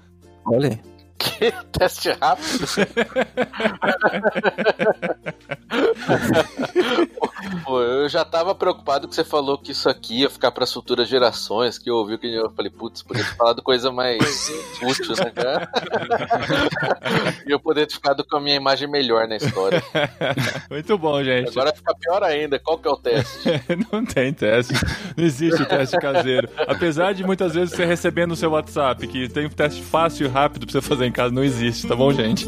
Olha. 0.45 0.79
Que 1.17 1.51
teste 1.77 2.09
rápido. 2.11 2.65
Pô, 7.63 7.81
eu 7.81 8.09
já 8.09 8.25
tava 8.25 8.53
preocupado 8.53 9.07
que 9.07 9.15
você 9.15 9.23
falou 9.23 9.57
que 9.57 9.71
isso 9.71 9.89
aqui 9.89 10.21
ia 10.21 10.29
ficar 10.29 10.51
pras 10.51 10.71
futuras 10.71 11.07
gerações, 11.07 11.77
que 11.77 11.89
eu 11.89 11.95
ouvi 11.95 12.17
que 12.17 12.27
eu 12.27 12.51
falei, 12.51 12.71
putz, 12.71 13.01
podia 13.01 13.23
ter 13.23 13.35
falado 13.35 13.61
coisa 13.61 13.91
mais 13.91 14.51
útil, 14.81 15.15
né, 15.15 15.31
cara? 15.31 15.69
e 17.45 17.51
eu 17.51 17.59
poder 17.59 17.87
ter 17.87 17.93
ficado 17.93 18.23
com 18.25 18.37
a 18.37 18.41
minha 18.41 18.55
imagem 18.55 18.89
melhor 18.89 19.27
na 19.27 19.37
história. 19.37 19.81
Muito 20.69 20.97
bom, 20.97 21.23
gente. 21.23 21.49
Agora 21.49 21.73
fica 21.73 21.95
pior 21.95 22.23
ainda. 22.23 22.59
Qual 22.59 22.77
que 22.77 22.87
é 22.87 22.91
o 22.91 22.97
teste? 22.97 23.49
Não 23.91 24.05
tem 24.05 24.33
teste. 24.33 24.73
Não 25.15 25.23
existe 25.23 25.61
o 25.61 25.65
teste 25.65 25.97
caseiro. 25.97 26.49
Apesar 26.67 27.13
de 27.13 27.23
muitas 27.23 27.53
vezes 27.53 27.75
você 27.75 27.85
receber 27.85 28.25
no 28.25 28.35
seu 28.35 28.51
WhatsApp 28.51 29.07
que 29.07 29.29
tem 29.29 29.45
um 29.45 29.49
teste 29.49 29.81
fácil 29.81 30.25
e 30.25 30.29
rápido 30.29 30.65
pra 30.65 30.73
você 30.73 30.81
fazer 30.81 31.05
em 31.05 31.11
casa, 31.11 31.33
não 31.33 31.43
existe, 31.43 31.87
tá 31.87 31.95
bom, 31.95 32.11
gente? 32.11 32.47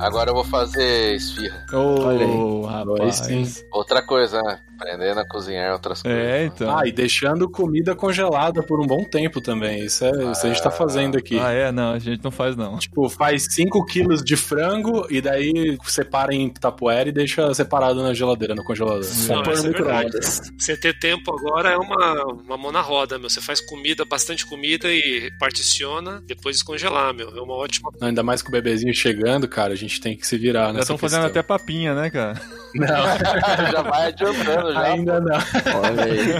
Agora 0.00 0.30
eu 0.30 0.34
vou 0.34 0.44
fazer 0.44 1.14
esfirra. 1.14 1.66
Ô, 1.72 2.00
Olha 2.00 2.24
aí. 2.26 2.72
rapaz. 2.72 3.22
Aí 3.28 3.44
sim. 3.46 3.62
Outra 3.72 4.02
coisa, 4.02 4.40
né? 4.42 4.58
Aprendendo 4.80 5.20
a 5.20 5.28
cozinhar 5.28 5.72
outras 5.74 6.00
coisas. 6.00 6.18
É, 6.18 6.44
então. 6.46 6.76
Ah, 6.78 6.86
e 6.86 6.92
deixando 6.92 7.48
comida 7.50 7.94
congelada 7.94 8.62
por 8.62 8.80
um 8.80 8.86
bom 8.86 9.04
tempo 9.04 9.38
também. 9.40 9.84
Isso, 9.84 10.04
é, 10.06 10.10
isso 10.32 10.46
a 10.46 10.48
gente 10.48 10.62
tá 10.62 10.70
fazendo 10.70 11.18
aqui. 11.18 11.38
Ah, 11.38 11.52
é? 11.52 11.70
Não, 11.70 11.92
a 11.92 11.98
gente 11.98 12.24
não 12.24 12.30
faz, 12.30 12.56
não. 12.56 12.78
Tipo, 12.78 13.08
faz 13.10 13.46
5 13.50 13.84
quilos 13.84 14.24
de 14.24 14.36
frango 14.36 15.06
e 15.10 15.20
daí 15.20 15.76
separa 15.84 16.34
em 16.34 16.48
tapoeira 16.48 17.10
e 17.10 17.12
deixa 17.12 17.52
separado 17.52 18.02
na 18.02 18.14
geladeira, 18.14 18.54
no 18.54 18.64
congelador. 18.64 19.04
Não, 19.28 19.42
põe 19.42 19.54
no 19.54 19.58
é 19.58 19.62
verdade. 19.62 19.68
micro-ondas. 20.06 20.40
Você 20.58 20.76
ter 20.76 20.98
tempo 20.98 21.30
agora 21.30 21.70
é 21.70 21.76
uma, 21.76 22.24
uma 22.24 22.56
mão 22.56 22.72
na 22.72 22.80
roda, 22.80 23.18
meu. 23.18 23.28
Você 23.28 23.42
faz 23.42 23.60
comida, 23.60 24.06
bastante 24.06 24.46
comida 24.46 24.90
e 24.90 25.30
particiona, 25.38 26.22
depois 26.26 26.56
descongelar, 26.56 27.12
meu. 27.12 27.28
É 27.36 27.40
uma 27.42 27.54
ótima. 27.54 27.90
Não, 28.00 28.08
Ainda 28.08 28.22
mais 28.22 28.40
com 28.40 28.48
o 28.48 28.52
bebezinho 28.52 28.94
chegando, 28.94 29.46
cara, 29.46 29.74
a 29.74 29.76
gente 29.76 29.89
tem 29.98 30.14
que 30.14 30.26
se 30.26 30.36
virar 30.36 30.66
Já 30.66 30.72
nessa 30.72 30.82
estão 30.82 30.98
fazendo 30.98 31.24
até 31.24 31.42
papinha, 31.42 31.94
né, 31.94 32.10
cara? 32.10 32.38
Não, 32.74 32.86
já 33.72 33.82
vai 33.82 34.08
adiantando, 34.08 34.74
já. 34.74 34.82
ainda 34.82 35.20
não. 35.20 35.38
Olha 35.82 36.04
aí. 36.04 36.34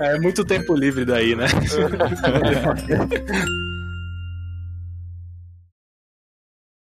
É 0.00 0.18
muito 0.18 0.42
tempo 0.44 0.74
livre 0.74 1.04
daí, 1.04 1.36
né? 1.36 1.46